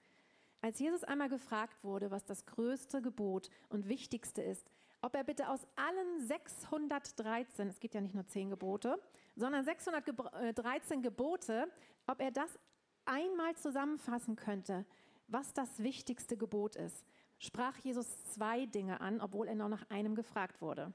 [0.61, 4.71] Als Jesus einmal gefragt wurde, was das größte Gebot und wichtigste ist,
[5.03, 8.99] ob er bitte aus allen 613, es gibt ja nicht nur zehn Gebote,
[9.35, 11.67] sondern 613 Gebote,
[12.07, 12.57] ob er das
[13.05, 14.85] einmal zusammenfassen könnte,
[15.27, 17.05] was das wichtigste Gebot ist,
[17.39, 20.93] sprach Jesus zwei Dinge an, obwohl er noch nach einem gefragt wurde.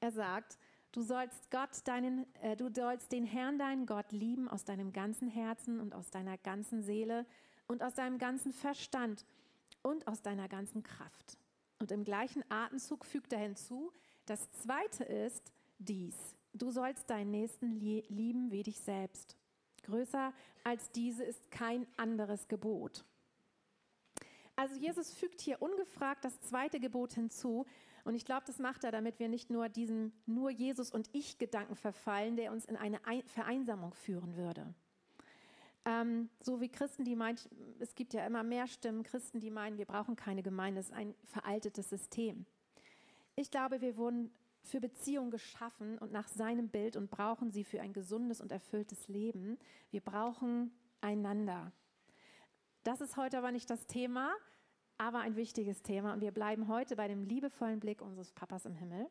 [0.00, 0.58] Er sagt,
[0.90, 5.28] du sollst Gott deinen, äh, du sollst den Herrn deinen Gott lieben aus deinem ganzen
[5.28, 7.24] Herzen und aus deiner ganzen Seele
[7.68, 9.24] und aus deinem ganzen Verstand
[9.82, 11.38] und aus deiner ganzen Kraft.
[11.78, 13.92] Und im gleichen Atemzug fügt er hinzu,
[14.26, 16.16] das zweite ist dies,
[16.52, 19.36] du sollst deinen Nächsten lieben wie dich selbst.
[19.82, 20.32] Größer
[20.64, 23.04] als diese ist kein anderes Gebot.
[24.56, 27.66] Also Jesus fügt hier ungefragt das zweite Gebot hinzu.
[28.04, 31.38] Und ich glaube, das macht er, damit wir nicht nur diesen nur Jesus und ich
[31.38, 34.74] Gedanken verfallen, der uns in eine Vereinsamung führen würde.
[35.84, 37.38] Ähm, so wie Christen, die meinen,
[37.80, 40.94] es gibt ja immer mehr Stimmen, Christen, die meinen, wir brauchen keine Gemeinde, das ist
[40.94, 42.46] ein veraltetes System.
[43.34, 47.80] Ich glaube, wir wurden für Beziehungen geschaffen und nach seinem Bild und brauchen sie für
[47.80, 49.58] ein gesundes und erfülltes Leben.
[49.90, 51.72] Wir brauchen einander.
[52.84, 54.32] Das ist heute aber nicht das Thema,
[54.98, 56.12] aber ein wichtiges Thema.
[56.12, 59.08] Und wir bleiben heute bei dem liebevollen Blick unseres Papas im Himmel.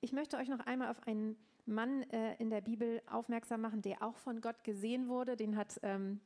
[0.00, 4.02] Ich möchte euch noch einmal auf einen Mann äh, in der Bibel aufmerksam machen, der
[4.02, 5.36] auch von Gott gesehen wurde.
[5.36, 6.20] Den hat ähm,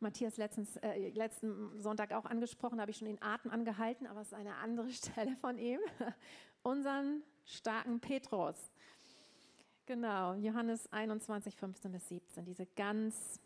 [0.00, 4.20] Matthias letztens, äh, letzten Sonntag auch angesprochen, da habe ich schon den Atem angehalten, aber
[4.20, 5.80] es ist eine andere Stelle von ihm.
[6.66, 8.56] Unseren starken Petrus.
[9.86, 12.44] Genau, Johannes 21, 15 bis 17.
[12.44, 13.38] Diese ganz,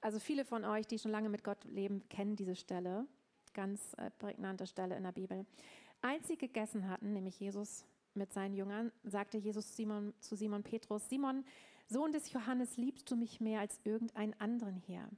[0.00, 3.08] also viele von euch, die schon lange mit Gott leben, kennen diese Stelle.
[3.54, 5.44] Ganz äh, prägnante Stelle in der Bibel.
[6.00, 11.08] Als sie gegessen hatten, nämlich Jesus mit seinen Jüngern, sagte Jesus Simon, zu Simon Petrus,
[11.08, 11.44] Simon,
[11.88, 15.08] Sohn des Johannes, liebst du mich mehr als irgendeinen anderen hier?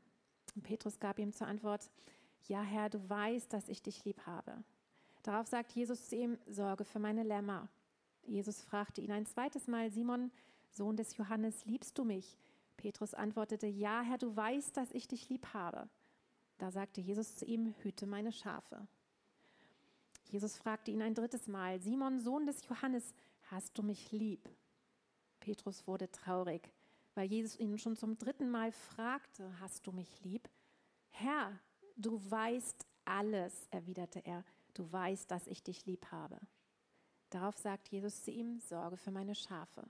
[0.54, 1.90] Und Petrus gab ihm zur Antwort,
[2.48, 4.64] ja Herr, du weißt, dass ich dich lieb habe.
[5.26, 7.68] Darauf sagt Jesus zu ihm, sorge für meine Lämmer.
[8.22, 10.30] Jesus fragte ihn ein zweites Mal, Simon,
[10.70, 12.38] Sohn des Johannes, liebst du mich?
[12.76, 15.88] Petrus antwortete, ja, Herr, du weißt, dass ich dich lieb habe.
[16.58, 18.86] Da sagte Jesus zu ihm, hüte meine Schafe.
[20.30, 23.12] Jesus fragte ihn ein drittes Mal, Simon, Sohn des Johannes,
[23.50, 24.48] hast du mich lieb?
[25.40, 26.70] Petrus wurde traurig,
[27.16, 30.48] weil Jesus ihn schon zum dritten Mal fragte, hast du mich lieb?
[31.10, 31.58] Herr,
[31.96, 34.44] du weißt alles, erwiderte er,
[34.78, 36.38] du weißt, dass ich dich lieb habe.
[37.30, 39.88] Darauf sagt Jesus zu ihm, sorge für meine Schafe.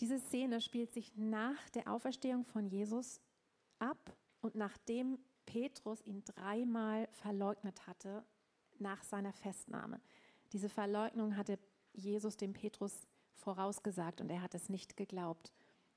[0.00, 3.20] Diese Szene spielt sich nach der Auferstehung von Jesus
[3.78, 8.24] ab und nachdem Petrus ihn dreimal verleugnet hatte
[8.78, 10.00] nach seiner Festnahme.
[10.52, 11.58] Diese Verleugnung hatte
[11.92, 15.52] Jesus dem Petrus vorausgesagt und er hat es nicht geglaubt.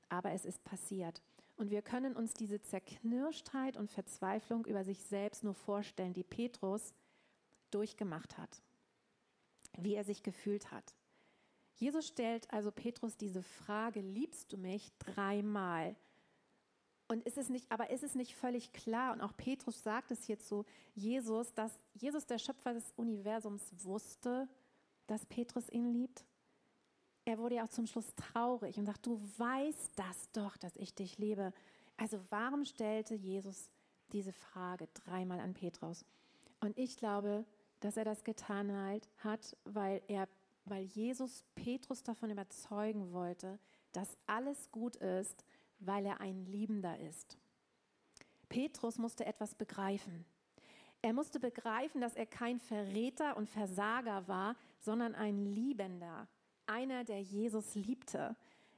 [0.08, 1.22] Aber es ist passiert.
[1.58, 6.94] Und wir können uns diese Zerknirschtheit und Verzweiflung über sich selbst nur vorstellen, die Petrus
[7.70, 8.62] durchgemacht hat
[9.76, 10.94] wie er sich gefühlt hat.
[11.74, 15.94] Jesus stellt also Petrus diese Frage, liebst du mich, dreimal.
[17.06, 20.24] Und ist es nicht, aber ist es nicht völlig klar, und auch Petrus sagt es
[20.24, 24.48] hier zu Jesus, dass Jesus, der Schöpfer des Universums, wusste,
[25.06, 26.24] dass Petrus ihn liebt?
[27.28, 30.94] Er wurde ja auch zum Schluss traurig und sagt, du weißt das doch, dass ich
[30.94, 31.52] dich liebe.
[31.98, 33.68] Also warum stellte Jesus
[34.12, 36.06] diese Frage dreimal an Petrus?
[36.60, 37.44] Und ich glaube,
[37.80, 38.72] dass er das getan
[39.18, 40.26] hat, weil, er,
[40.64, 43.58] weil Jesus Petrus davon überzeugen wollte,
[43.92, 45.44] dass alles gut ist,
[45.80, 47.36] weil er ein Liebender ist.
[48.48, 50.24] Petrus musste etwas begreifen.
[51.02, 56.26] Er musste begreifen, dass er kein Verräter und Versager war, sondern ein Liebender,
[56.68, 58.36] einer, der Jesus liebte.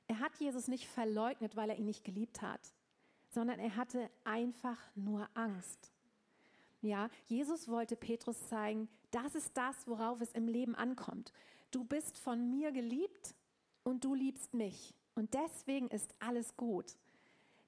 [0.08, 2.60] Er hat Jesus nicht verleugnet, weil er ihn nicht geliebt hat,
[3.28, 5.92] sondern er hatte einfach nur Angst.
[6.82, 11.32] Ja, Jesus wollte Petrus zeigen, das ist das, worauf es im Leben ankommt.
[11.70, 13.34] Du bist von mir geliebt
[13.84, 14.94] und du liebst mich.
[15.14, 16.96] Und deswegen ist alles gut.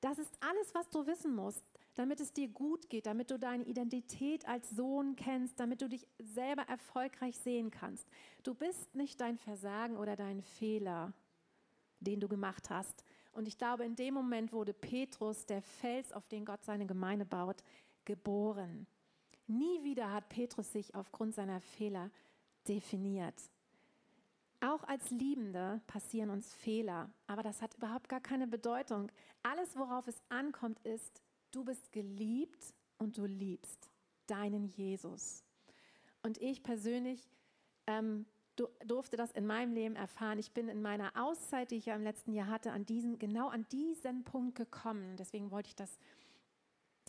[0.00, 3.64] Das ist alles, was du wissen musst, damit es dir gut geht, damit du deine
[3.64, 8.08] Identität als Sohn kennst, damit du dich selber erfolgreich sehen kannst.
[8.42, 11.12] Du bist nicht dein Versagen oder dein Fehler,
[12.00, 13.04] den du gemacht hast.
[13.32, 17.24] Und ich glaube, in dem Moment wurde Petrus, der Fels, auf den Gott seine Gemeinde
[17.24, 17.62] baut,
[18.04, 18.86] geboren.
[19.46, 22.10] Nie wieder hat Petrus sich aufgrund seiner Fehler
[22.68, 23.34] definiert.
[24.60, 29.10] Auch als Liebende passieren uns Fehler, aber das hat überhaupt gar keine Bedeutung.
[29.42, 33.90] Alles, worauf es ankommt, ist, du bist geliebt und du liebst
[34.26, 35.44] deinen Jesus.
[36.22, 37.28] Und ich persönlich
[37.86, 38.26] ähm,
[38.86, 40.38] durfte das in meinem Leben erfahren.
[40.38, 43.48] Ich bin in meiner Auszeit, die ich ja im letzten Jahr hatte, an diesen, genau
[43.48, 45.16] an diesen Punkt gekommen.
[45.16, 45.98] Deswegen wollte ich das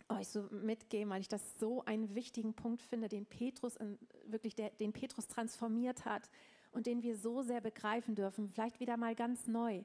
[0.10, 4.56] euch so mitgeben, weil ich das so einen wichtigen Punkt finde, den Petrus in, wirklich
[4.56, 6.30] der, den Petrus transformiert hat
[6.72, 8.50] und den wir so sehr begreifen dürfen.
[8.50, 9.84] Vielleicht wieder mal ganz neu.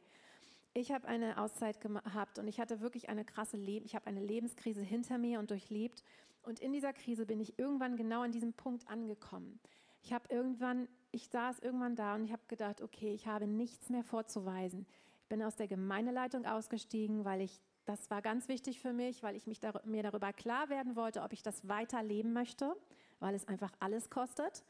[0.78, 3.84] Ich habe eine Auszeit gehabt und ich hatte wirklich eine krasse Leben.
[3.84, 6.04] Ich habe eine Lebenskrise hinter mir und durchlebt.
[6.44, 9.58] Und in dieser Krise bin ich irgendwann genau an diesem Punkt angekommen.
[10.04, 13.90] Ich habe irgendwann, ich saß irgendwann da und ich habe gedacht, okay, ich habe nichts
[13.90, 14.86] mehr vorzuweisen.
[15.22, 19.34] Ich bin aus der Gemeindeleitung ausgestiegen, weil ich das war ganz wichtig für mich, weil
[19.34, 22.76] ich mich dar mir darüber klar werden wollte, ob ich das weiterleben möchte,
[23.18, 24.62] weil es einfach alles kostet.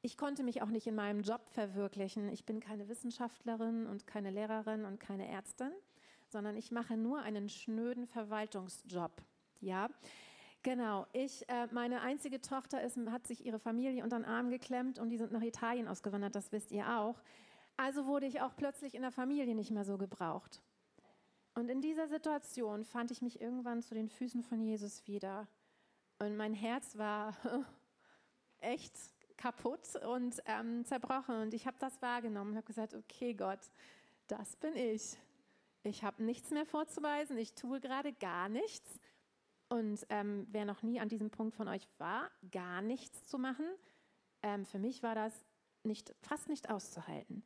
[0.00, 2.28] Ich konnte mich auch nicht in meinem Job verwirklichen.
[2.28, 5.72] Ich bin keine Wissenschaftlerin und keine Lehrerin und keine Ärztin,
[6.28, 9.10] sondern ich mache nur einen schnöden Verwaltungsjob.
[9.60, 9.88] Ja,
[10.62, 11.06] genau.
[11.12, 15.10] Ich, äh, meine einzige Tochter ist, hat sich ihre Familie unter den Arm geklemmt und
[15.10, 16.36] die sind nach Italien ausgewandert.
[16.36, 17.20] Das wisst ihr auch.
[17.76, 20.62] Also wurde ich auch plötzlich in der Familie nicht mehr so gebraucht.
[21.54, 25.48] Und in dieser Situation fand ich mich irgendwann zu den Füßen von Jesus wieder.
[26.20, 27.36] Und mein Herz war
[28.60, 28.96] echt
[29.38, 31.40] kaputt und ähm, zerbrochen.
[31.40, 33.60] Und ich habe das wahrgenommen und habe gesagt, okay Gott,
[34.26, 35.16] das bin ich.
[35.84, 37.38] Ich habe nichts mehr vorzuweisen.
[37.38, 39.00] Ich tue gerade gar nichts.
[39.70, 43.66] Und ähm, wer noch nie an diesem Punkt von euch war, gar nichts zu machen,
[44.42, 45.32] ähm, für mich war das
[45.82, 47.42] nicht, fast nicht auszuhalten.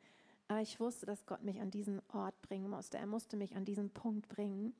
[0.47, 2.97] Aber ich wusste, dass Gott mich an diesen Ort bringen musste.
[2.97, 4.75] Er musste mich an diesen Punkt bringen,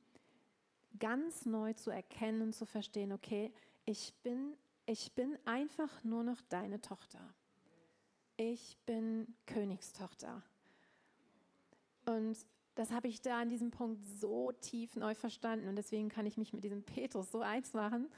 [0.98, 3.52] ganz neu zu erkennen und zu verstehen, okay,
[3.84, 7.34] ich bin, ich bin einfach nur noch deine Tochter.
[8.36, 10.42] Ich bin Königstochter.
[12.06, 12.36] Und
[12.74, 16.36] das habe ich da an diesem Punkt so tief neu verstanden und deswegen kann ich
[16.36, 18.10] mich mit diesem Petrus so eins machen.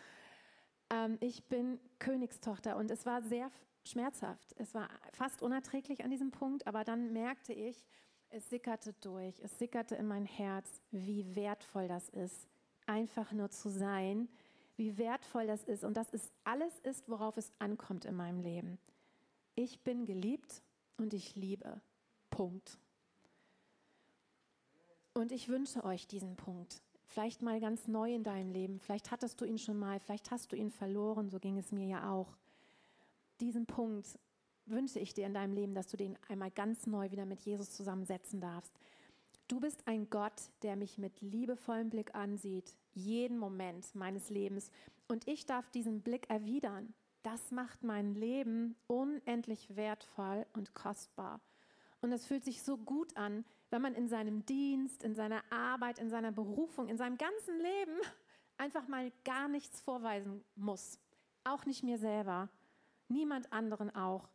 [0.90, 3.50] Ähm, ich bin Königstochter und es war sehr
[3.85, 4.55] schmerzhaft.
[4.57, 7.85] Es war fast unerträglich an diesem Punkt, aber dann merkte ich,
[8.31, 12.48] es sickerte durch, es sickerte in mein Herz, wie wertvoll das ist,
[12.87, 14.29] einfach nur zu sein,
[14.77, 18.79] wie wertvoll das ist und dass es alles ist, worauf es ankommt in meinem Leben.
[19.55, 20.62] Ich bin geliebt
[20.99, 21.81] und ich liebe.
[22.31, 22.79] Punkt.
[25.15, 26.83] Und ich wünsche euch diesen Punkt.
[27.07, 28.81] Vielleicht mal ganz neu in deinem Leben.
[28.81, 31.87] Vielleicht hattest du ihn schon mal, vielleicht hast du ihn verloren, so ging es mir
[31.87, 32.37] ja auch
[33.41, 34.19] diesen Punkt
[34.67, 37.71] wünsche ich dir in deinem Leben, dass du den einmal ganz neu wieder mit Jesus
[37.71, 38.73] zusammensetzen darfst.
[39.48, 44.72] Du bist ein Gott, der mich mit liebevollem Blick ansieht, jeden Moment meines Lebens.
[45.06, 46.94] Und ich darf diesen Blick erwidern.
[47.22, 51.40] Das macht mein Leben unendlich wertvoll und kostbar.
[52.01, 56.01] Und es fühlt sich so gut an, wenn man in seinem Dienst, in seiner Arbeit,
[56.01, 57.99] in seiner Berufung, in seinem ganzen Leben
[58.59, 60.99] einfach mal gar nichts vorweisen muss.
[61.44, 62.49] Auch nicht mir selber
[63.09, 64.28] niemand anderen auch.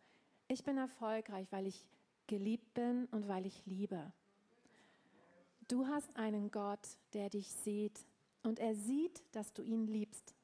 [0.48, 1.86] Ich bin erfolgreich, weil ich
[2.28, 4.14] geliebt bin und weil ich liebe.
[5.72, 8.06] Du hast einen Gott, der dich sieht
[8.44, 10.36] und er sieht, dass du ihn liebst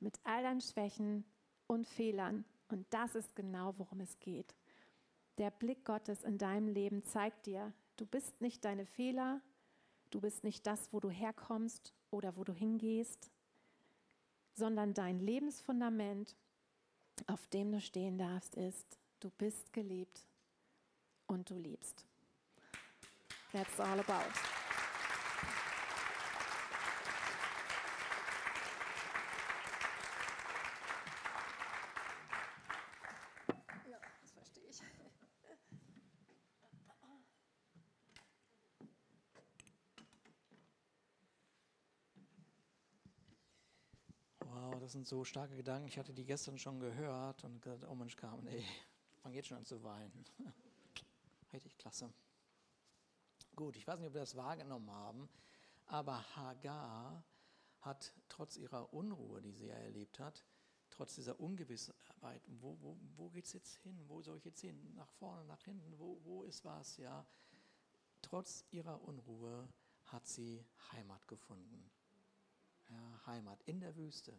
[0.00, 1.24] mit all deinen Schwächen
[1.66, 2.44] und Fehlern.
[2.68, 4.54] Und das ist genau, worum es geht.
[5.38, 9.40] Der Blick Gottes in deinem Leben zeigt dir, du bist nicht deine Fehler,
[10.10, 13.30] du bist nicht das, wo du herkommst oder wo du hingehst,
[14.52, 16.36] sondern dein Lebensfundament,
[17.28, 20.26] auf dem du stehen darfst, ist, du bist geliebt
[21.28, 22.04] und du liebst.
[23.52, 24.55] That's all about.
[44.86, 45.88] Das sind so starke Gedanken.
[45.88, 49.48] Ich hatte die gestern schon gehört und gesagt, oh Mensch, Carmen, ey, ich fange jetzt
[49.48, 50.24] schon an zu weinen.
[51.52, 52.08] Richtig klasse.
[53.56, 55.28] Gut, ich weiß nicht, ob wir das wahrgenommen haben,
[55.86, 57.24] aber Hagar
[57.80, 60.44] hat trotz ihrer Unruhe, die sie ja erlebt hat,
[60.90, 64.04] trotz dieser Ungewissheit, wo, wo, wo geht es jetzt hin?
[64.06, 64.94] Wo soll ich jetzt hin?
[64.94, 65.98] Nach vorne, nach hinten?
[65.98, 66.96] Wo, wo ist was?
[66.98, 67.26] Ja,
[68.22, 69.68] trotz ihrer Unruhe
[70.04, 71.90] hat sie Heimat gefunden.
[72.88, 74.38] Ja, Heimat in der Wüste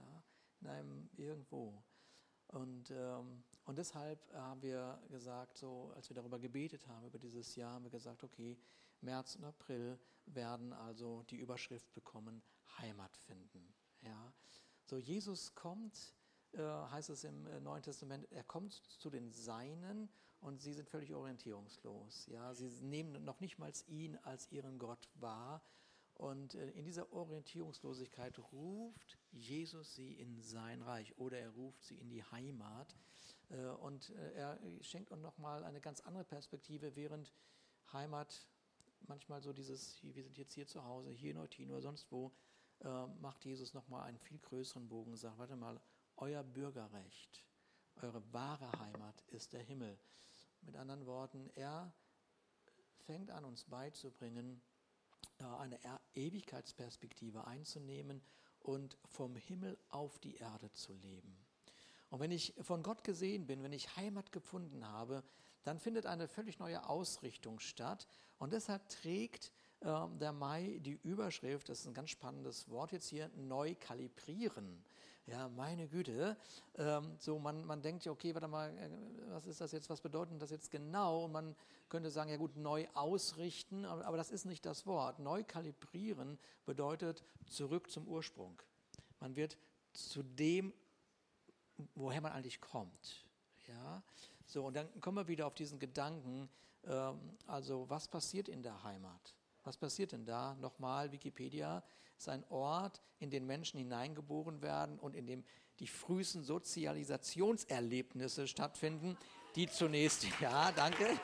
[0.00, 0.24] ja,
[0.60, 1.82] in einem irgendwo.
[2.48, 7.54] Und, ähm, und deshalb haben wir gesagt, so als wir darüber gebetet haben, über dieses
[7.54, 8.58] Jahr, haben wir gesagt, okay,
[9.00, 12.42] März und April werden also die Überschrift bekommen,
[12.78, 13.74] Heimat finden.
[14.02, 14.32] Ja.
[14.84, 16.14] So, Jesus kommt,
[16.52, 20.88] äh, heißt es im äh, Neuen Testament, er kommt zu den Seinen und sie sind
[20.88, 22.26] völlig orientierungslos.
[22.26, 22.54] Ja.
[22.54, 25.62] Sie nehmen noch nicht mal ihn als ihren Gott wahr
[26.14, 31.96] und äh, in dieser Orientierungslosigkeit ruft Jesus sie in sein Reich oder er ruft sie
[31.96, 32.96] in die Heimat.
[33.50, 37.32] Äh, und äh, er schenkt uns nochmal eine ganz andere Perspektive, während
[37.92, 38.46] Heimat
[39.06, 42.32] manchmal so dieses, wir sind jetzt hier zu Hause, hier in Eutin oder sonst wo,
[43.20, 45.78] macht Jesus nochmal einen viel größeren Bogen und sagt, warte mal,
[46.16, 47.44] euer Bürgerrecht,
[47.96, 49.98] eure wahre Heimat ist der Himmel.
[50.62, 51.92] Mit anderen Worten, er
[53.04, 54.62] fängt an, uns beizubringen,
[55.38, 55.78] eine
[56.14, 58.22] Ewigkeitsperspektive einzunehmen
[58.60, 61.36] und vom Himmel auf die Erde zu leben.
[62.10, 65.22] Und wenn ich von Gott gesehen bin, wenn ich Heimat gefunden habe,
[65.62, 68.06] dann findet eine völlig neue Ausrichtung statt.
[68.38, 73.08] Und deshalb trägt äh, der Mai die Überschrift, das ist ein ganz spannendes Wort jetzt
[73.08, 74.82] hier, neu kalibrieren.
[75.30, 76.36] Ja, meine Güte.
[76.76, 78.90] Ähm, so, man, man denkt ja, okay, warte mal, äh,
[79.28, 81.24] was ist das jetzt, was bedeutet das jetzt genau?
[81.24, 81.54] Und man
[81.88, 85.20] könnte sagen, ja gut, neu ausrichten, aber, aber das ist nicht das Wort.
[85.20, 88.60] Neu kalibrieren bedeutet zurück zum Ursprung.
[89.20, 89.56] Man wird
[89.92, 90.72] zu dem,
[91.94, 93.24] woher man eigentlich kommt.
[93.68, 94.02] Ja,
[94.46, 96.48] so, und dann kommen wir wieder auf diesen Gedanken,
[96.84, 99.36] ähm, also was passiert in der Heimat?
[99.64, 100.54] Was passiert denn da?
[100.54, 101.82] Nochmal, Wikipedia
[102.16, 105.44] ist ein Ort, in den Menschen hineingeboren werden und in dem
[105.78, 109.16] die frühesten Sozialisationserlebnisse stattfinden,
[109.56, 111.18] die zunächst, ja, danke,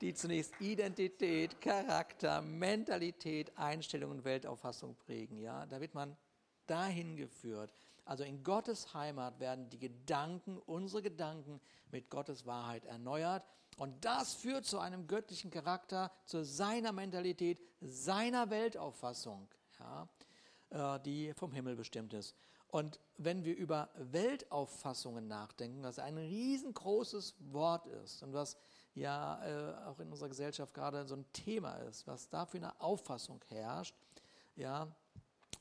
[0.00, 5.38] die zunächst Identität, Charakter, Mentalität, Einstellung und Weltauffassung prägen.
[5.38, 6.16] Ja, da wird man
[6.66, 7.70] dahin geführt.
[8.04, 13.44] Also in Gottes Heimat werden die Gedanken, unsere Gedanken mit Gottes Wahrheit erneuert
[13.78, 19.48] und das führt zu einem göttlichen Charakter, zu seiner Mentalität, seiner Weltauffassung,
[19.78, 20.08] ja,
[20.70, 22.36] äh, die vom Himmel bestimmt ist.
[22.68, 28.56] Und wenn wir über Weltauffassungen nachdenken, was ein riesengroßes Wort ist und was
[28.94, 32.80] ja äh, auch in unserer Gesellschaft gerade so ein Thema ist, was da für eine
[32.80, 33.94] Auffassung herrscht,
[34.56, 34.88] ja,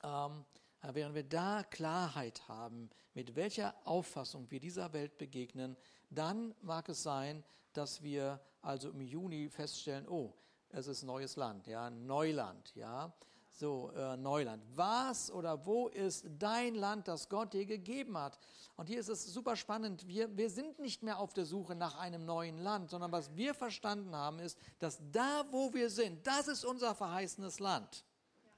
[0.04, 0.46] ähm,
[0.92, 5.78] während wir da Klarheit haben, mit welcher Auffassung wir dieser Welt begegnen,
[6.10, 10.34] dann mag es sein, dass wir also im Juni feststellen, oh,
[10.70, 13.14] es ist neues Land, ja, Neuland, ja,
[13.50, 14.64] so äh, Neuland.
[14.76, 18.38] Was oder wo ist dein Land, das Gott dir gegeben hat?
[18.78, 20.08] Und hier ist es super spannend.
[20.08, 23.54] Wir, wir sind nicht mehr auf der Suche nach einem neuen Land, sondern was wir
[23.54, 28.06] verstanden haben, ist, dass da, wo wir sind, das ist unser verheißenes Land.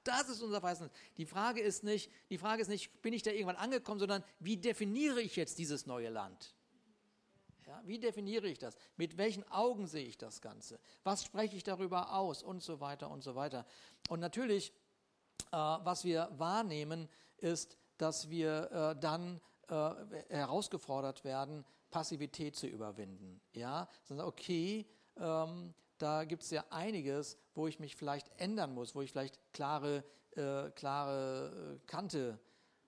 [0.03, 0.91] Das ist unser verheißenes.
[1.17, 4.57] Die Frage ist nicht, die Frage ist nicht, bin ich da irgendwann angekommen, sondern wie
[4.57, 6.55] definiere ich jetzt dieses neue Land?
[7.65, 8.75] Ja, wie definiere ich das?
[8.97, 10.79] Mit welchen Augen sehe ich das Ganze?
[11.03, 12.43] Was spreche ich darüber aus?
[12.43, 13.65] Und so weiter und so weiter.
[14.09, 14.73] Und natürlich,
[15.51, 19.39] äh, was wir wahrnehmen, ist, dass wir äh, dann
[19.69, 19.91] äh,
[20.29, 23.39] herausgefordert werden, Passivität zu überwinden.
[23.53, 24.85] Ja, okay,
[25.17, 25.73] ähm,
[26.03, 30.03] da gibt es ja einiges, wo ich mich vielleicht ändern muss, wo ich vielleicht klare,
[30.31, 32.37] äh, klare äh, Kante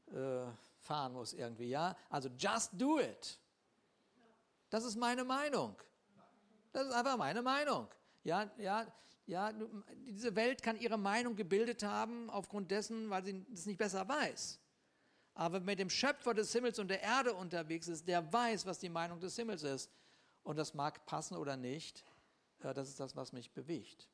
[0.07, 0.45] äh,
[0.79, 1.69] fahren muss irgendwie.
[1.69, 3.39] Ja, also just do it.
[4.69, 5.77] Das ist meine Meinung.
[6.73, 7.87] Das ist einfach meine Meinung.
[8.25, 8.85] Ja, ja,
[9.27, 9.53] ja,
[10.05, 14.59] diese Welt kann ihre Meinung gebildet haben aufgrund dessen, weil sie es nicht besser weiß.
[15.35, 18.89] Aber mit dem Schöpfer des Himmels und der Erde unterwegs ist, der weiß, was die
[18.89, 19.89] Meinung des Himmels ist.
[20.43, 22.03] Und das mag passen oder nicht.
[22.59, 24.09] Das ist das, was mich bewegt.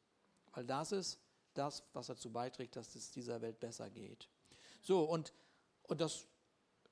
[0.53, 1.19] Weil das ist
[1.53, 4.29] das, was dazu beiträgt, dass es dieser Welt besser geht.
[4.81, 5.33] So, und,
[5.83, 6.27] und das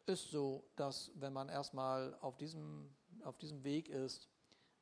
[0.06, 2.90] ist so, dass wenn man erstmal auf diesem,
[3.24, 4.28] auf diesem Weg ist,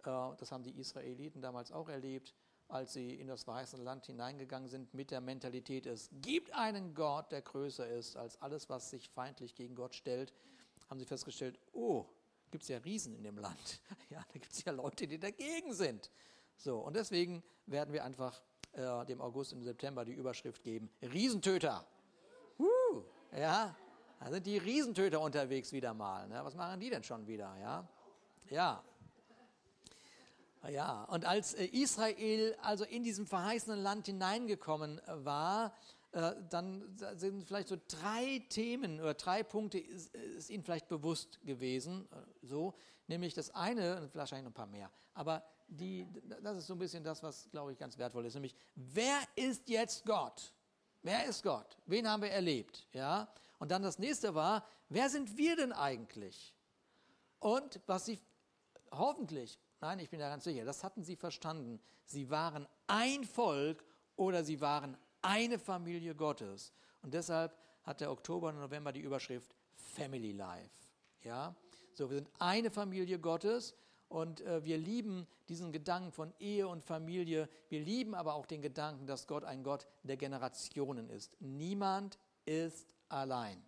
[0.03, 2.33] äh, das haben die Israeliten damals auch erlebt,
[2.69, 7.31] als sie in das weiße Land hineingegangen sind mit der Mentalität, es gibt einen Gott,
[7.31, 10.33] der größer ist als alles, was sich feindlich gegen Gott stellt,
[10.89, 12.05] haben sie festgestellt, oh,
[12.51, 13.81] gibt es ja Riesen in dem Land.
[14.09, 16.09] Ja, da gibt es ja Leute, die dagegen sind.
[16.57, 18.41] So, und deswegen werden wir einfach
[18.73, 21.85] äh, dem August und September die Überschrift geben, Riesentöter.
[22.59, 23.03] Uh,
[23.35, 23.75] ja,
[24.19, 26.27] da sind die Riesentöter unterwegs wieder mal.
[26.27, 26.39] Ne?
[26.43, 27.55] Was machen die denn schon wieder?
[27.61, 27.87] Ja,
[28.49, 28.83] ja.
[30.69, 35.73] Ja, und als äh, Israel also in diesem verheißenen Land hineingekommen war,
[36.11, 36.83] äh, dann
[37.15, 42.15] sind vielleicht so drei Themen oder drei Punkte ist, ist Ihnen vielleicht bewusst gewesen, äh,
[42.41, 42.73] so,
[43.07, 46.07] nämlich das eine, wahrscheinlich noch ein paar mehr, aber die,
[46.41, 49.67] das ist so ein bisschen das, was, glaube ich, ganz wertvoll ist, nämlich, wer ist
[49.69, 50.53] jetzt Gott?
[51.03, 51.77] Wer ist Gott?
[51.85, 52.87] Wen haben wir erlebt?
[52.93, 53.27] Ja?
[53.59, 56.53] Und dann das nächste war, wer sind wir denn eigentlich?
[57.39, 58.19] Und was sie
[58.91, 63.83] hoffentlich, nein, ich bin da ganz sicher, das hatten sie verstanden, sie waren ein Volk
[64.15, 66.71] oder sie waren eine Familie Gottes.
[67.01, 70.69] Und deshalb hat der Oktober und November die Überschrift Family Life.
[71.23, 71.55] Ja?
[71.93, 73.75] So, wir sind eine Familie Gottes
[74.09, 77.49] und äh, wir lieben diesen Gedanken von Ehe und Familie.
[77.69, 81.35] Wir lieben aber auch den Gedanken, dass Gott ein Gott der Generationen ist.
[81.41, 83.61] Niemand ist allein.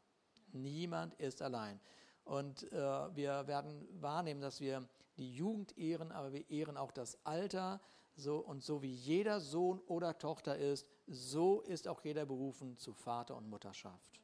[0.51, 1.79] Niemand ist allein.
[2.23, 4.87] Und äh, wir werden wahrnehmen, dass wir
[5.17, 7.81] die Jugend ehren, aber wir ehren auch das Alter.
[8.15, 12.93] So, und so wie jeder Sohn oder Tochter ist, so ist auch jeder berufen zu
[12.93, 14.19] Vater und Mutterschaft.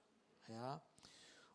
[0.48, 0.82] Ja?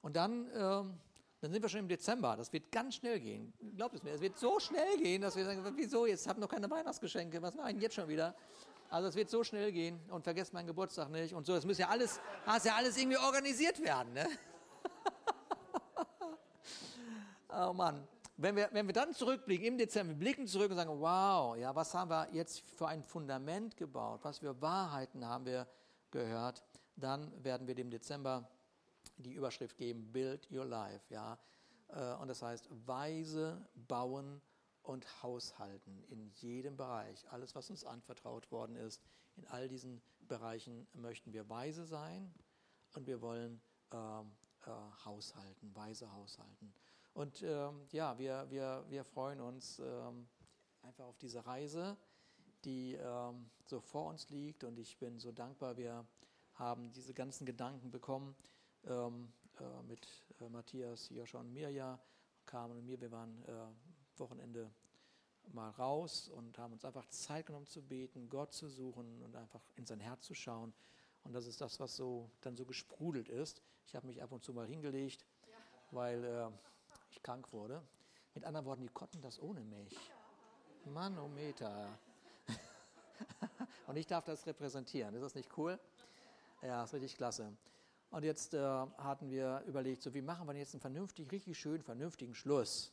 [0.02, 0.98] Und dann, ähm,
[1.40, 2.36] dann sind wir schon im Dezember.
[2.36, 3.52] Das wird ganz schnell gehen.
[3.76, 6.42] Glaubt es mir, es wird so schnell gehen, dass wir sagen, wieso, jetzt habe ich
[6.42, 8.34] noch keine Weihnachtsgeschenke, was mache ich denn jetzt schon wieder?
[8.88, 11.54] Also es wird so schnell gehen und vergesst meinen Geburtstag nicht und so.
[11.54, 14.12] Das muss ja alles, muss ja alles irgendwie organisiert werden.
[14.12, 14.26] Ne?
[17.68, 18.06] oh Mann
[18.42, 21.92] wenn wir, wenn wir dann zurückblicken im Dezember, blicken zurück und sagen, wow, ja, was
[21.92, 25.66] haben wir jetzt für ein Fundament gebaut, was für Wahrheiten haben wir
[26.10, 26.62] gehört,
[26.96, 28.48] dann werden wir dem Dezember
[29.22, 31.38] die Überschrift geben, Build Your Life, ja.
[31.88, 34.40] Äh, und das heißt, weise bauen
[34.82, 37.30] und haushalten in jedem Bereich.
[37.30, 39.02] Alles, was uns anvertraut worden ist,
[39.36, 42.32] in all diesen Bereichen möchten wir weise sein
[42.94, 43.60] und wir wollen
[43.92, 44.20] äh,
[44.66, 44.70] äh,
[45.04, 46.72] haushalten, weise haushalten.
[47.12, 50.28] Und ähm, ja, wir, wir, wir freuen uns ähm,
[50.82, 51.96] einfach auf diese Reise,
[52.64, 54.64] die ähm, so vor uns liegt.
[54.64, 56.06] Und ich bin so dankbar, wir
[56.54, 58.36] haben diese ganzen Gedanken bekommen
[58.86, 60.06] ähm, äh, mit
[60.40, 61.98] äh, Matthias, Joscha und Mirja,
[62.46, 63.00] Carmen und mir.
[63.00, 64.70] Wir waren äh, Wochenende
[65.52, 69.62] mal raus und haben uns einfach Zeit genommen zu beten, Gott zu suchen und einfach
[69.76, 70.72] in sein Herz zu schauen.
[71.24, 73.62] Und das ist das, was so dann so gesprudelt ist.
[73.86, 75.56] Ich habe mich ab und zu mal hingelegt, ja.
[75.90, 76.48] weil äh,
[77.10, 77.82] ich krank wurde.
[78.34, 79.98] Mit anderen Worten, die konnten das ohne mich.
[80.84, 81.98] Manometer.
[83.86, 85.14] Und ich darf das repräsentieren.
[85.14, 85.78] Ist das nicht cool?
[86.62, 87.52] Ja, ist richtig klasse.
[88.10, 91.82] Und jetzt äh, hatten wir überlegt, so wie machen wir jetzt einen vernünftig, richtig schön,
[91.82, 92.92] vernünftigen Schluss?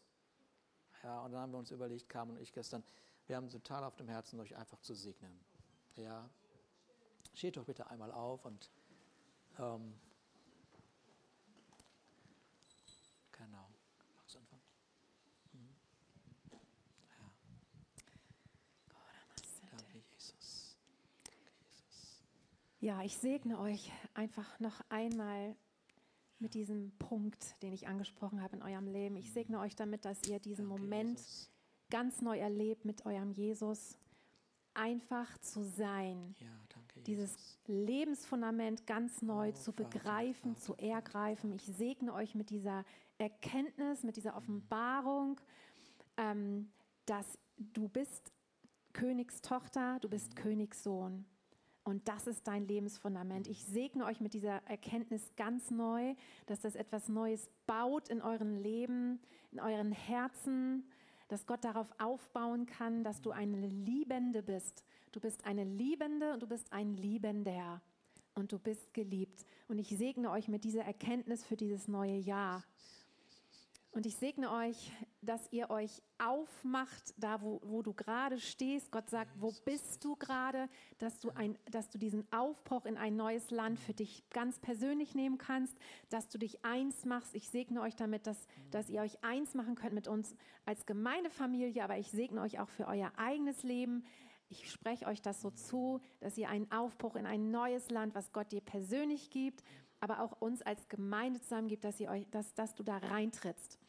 [1.03, 2.84] Ja, und dann haben wir uns überlegt, Carmen und ich gestern,
[3.26, 5.39] wir haben total auf dem Herzen, euch einfach zu segnen.
[5.95, 6.30] Ja,
[7.34, 8.70] steht doch bitte einmal auf und
[9.59, 9.93] ähm,
[22.88, 25.57] Ja, ich segne euch einfach noch einmal
[26.39, 29.17] mit diesem Punkt, den ich angesprochen habe in eurem Leben.
[29.17, 31.51] Ich segne euch damit, dass ihr diesen danke, Moment Jesus.
[31.89, 33.97] ganz neu erlebt mit eurem Jesus.
[34.73, 36.33] Einfach zu sein.
[36.39, 41.51] Ja, danke, Dieses Lebensfundament ganz neu oh, zu begreifen, Vater, zu ergreifen.
[41.51, 42.85] Ich segne euch mit dieser
[43.17, 44.38] Erkenntnis, mit dieser mhm.
[44.38, 45.41] Offenbarung,
[46.15, 46.71] ähm,
[47.05, 48.31] dass du bist
[48.93, 50.41] Königstochter, du bist mhm.
[50.41, 51.25] Königssohn.
[51.88, 53.47] Und das ist dein Lebensfundament.
[53.47, 56.15] Ich segne euch mit dieser Erkenntnis ganz neu,
[56.45, 59.21] dass das etwas Neues baut in euren Leben,
[59.53, 60.83] in euren Herzen,
[61.29, 64.83] dass Gott darauf aufbauen kann, dass du eine Liebende bist.
[65.13, 67.81] Du bist eine Liebende und du bist ein Liebender
[68.35, 69.45] und du bist geliebt.
[69.69, 72.65] Und ich segne euch mit dieser Erkenntnis für dieses neue Jahr.
[73.97, 74.91] Und ich segne euch,
[75.23, 78.91] dass ihr euch aufmacht, da wo, wo du gerade stehst.
[78.91, 80.69] Gott sagt, wo bist du gerade?
[80.99, 85.15] Dass du, ein, dass du diesen Aufbruch in ein neues Land für dich ganz persönlich
[85.15, 85.75] nehmen kannst,
[86.09, 87.33] dass du dich eins machst.
[87.33, 90.35] Ich segne euch damit, dass, dass ihr euch eins machen könnt mit uns
[90.67, 94.05] als Gemeindefamilie, aber ich segne euch auch für euer eigenes Leben,
[94.49, 98.31] Ich spreche euch das so zu, dass ihr einen Aufbruch in ein neues Land, was
[98.31, 99.63] Gott dir persönlich gibt,
[99.99, 103.79] aber auch uns als Gemeinde zusammen gibt, dass, ihr euch, dass, dass du da reintrittst.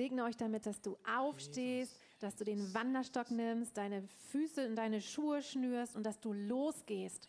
[0.00, 4.76] Ich segne euch damit, dass du aufstehst, dass du den Wanderstock nimmst, deine Füße und
[4.76, 7.28] deine Schuhe schnürst und dass du losgehst.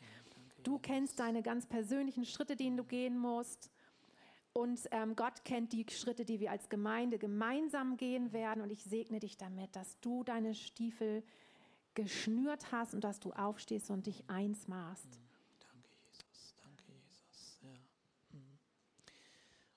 [0.63, 3.69] Du kennst deine ganz persönlichen Schritte, die du gehen musst.
[4.53, 8.63] Und ähm, Gott kennt die Schritte, die wir als Gemeinde gemeinsam gehen werden.
[8.63, 11.23] Und ich segne dich damit, dass du deine Stiefel
[11.93, 15.19] geschnürt hast und dass du aufstehst und dich eins machst.
[15.59, 16.55] Danke, Jesus.
[16.63, 17.59] Danke, Jesus.
[17.63, 17.69] Ja.
[18.31, 18.57] Mhm.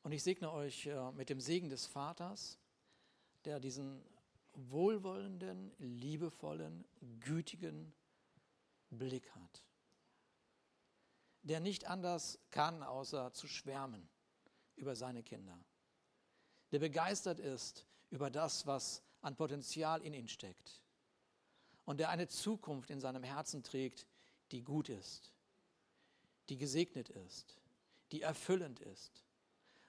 [0.05, 2.57] Und ich segne euch äh, mit dem Segen des Vaters,
[3.45, 4.03] der diesen
[4.55, 6.85] wohlwollenden, liebevollen,
[7.21, 7.93] gütigen
[8.91, 9.65] Blick hat.
[11.43, 14.09] Der nicht anders kann, außer zu schwärmen
[14.77, 15.59] über seine Kinder.
[16.73, 20.81] Der begeistert ist über das, was an Potenzial in ihn steckt.
[21.85, 24.07] Und der eine Zukunft in seinem Herzen trägt,
[24.53, 25.33] die gut ist,
[26.49, 27.59] die gesegnet ist,
[28.13, 29.25] die erfüllend ist.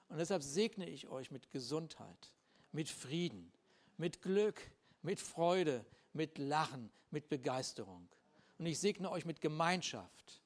[0.10, 2.35] Und deshalb segne ich euch mit Gesundheit,
[2.76, 3.50] mit Frieden,
[3.96, 4.62] mit Glück,
[5.02, 8.10] mit Freude, mit Lachen, mit Begeisterung.
[8.58, 10.42] Und ich segne euch mit Gemeinschaft,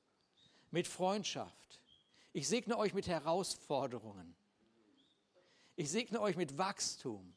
[0.69, 1.81] mit Freundschaft.
[2.31, 4.35] Ich segne euch mit Herausforderungen.
[5.75, 7.33] Ich segne euch mit Wachstum.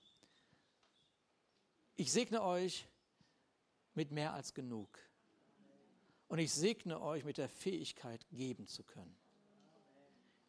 [1.97, 2.87] Ich segne euch
[3.95, 4.99] mit mehr als genug.
[6.29, 9.17] Und ich segne euch mit der Fähigkeit, geben zu können.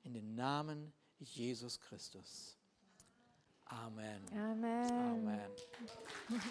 [0.03, 2.57] In den Namen Jesus Christus.
[3.71, 4.19] Amen.
[4.35, 5.19] Amen.
[5.23, 5.49] Amen.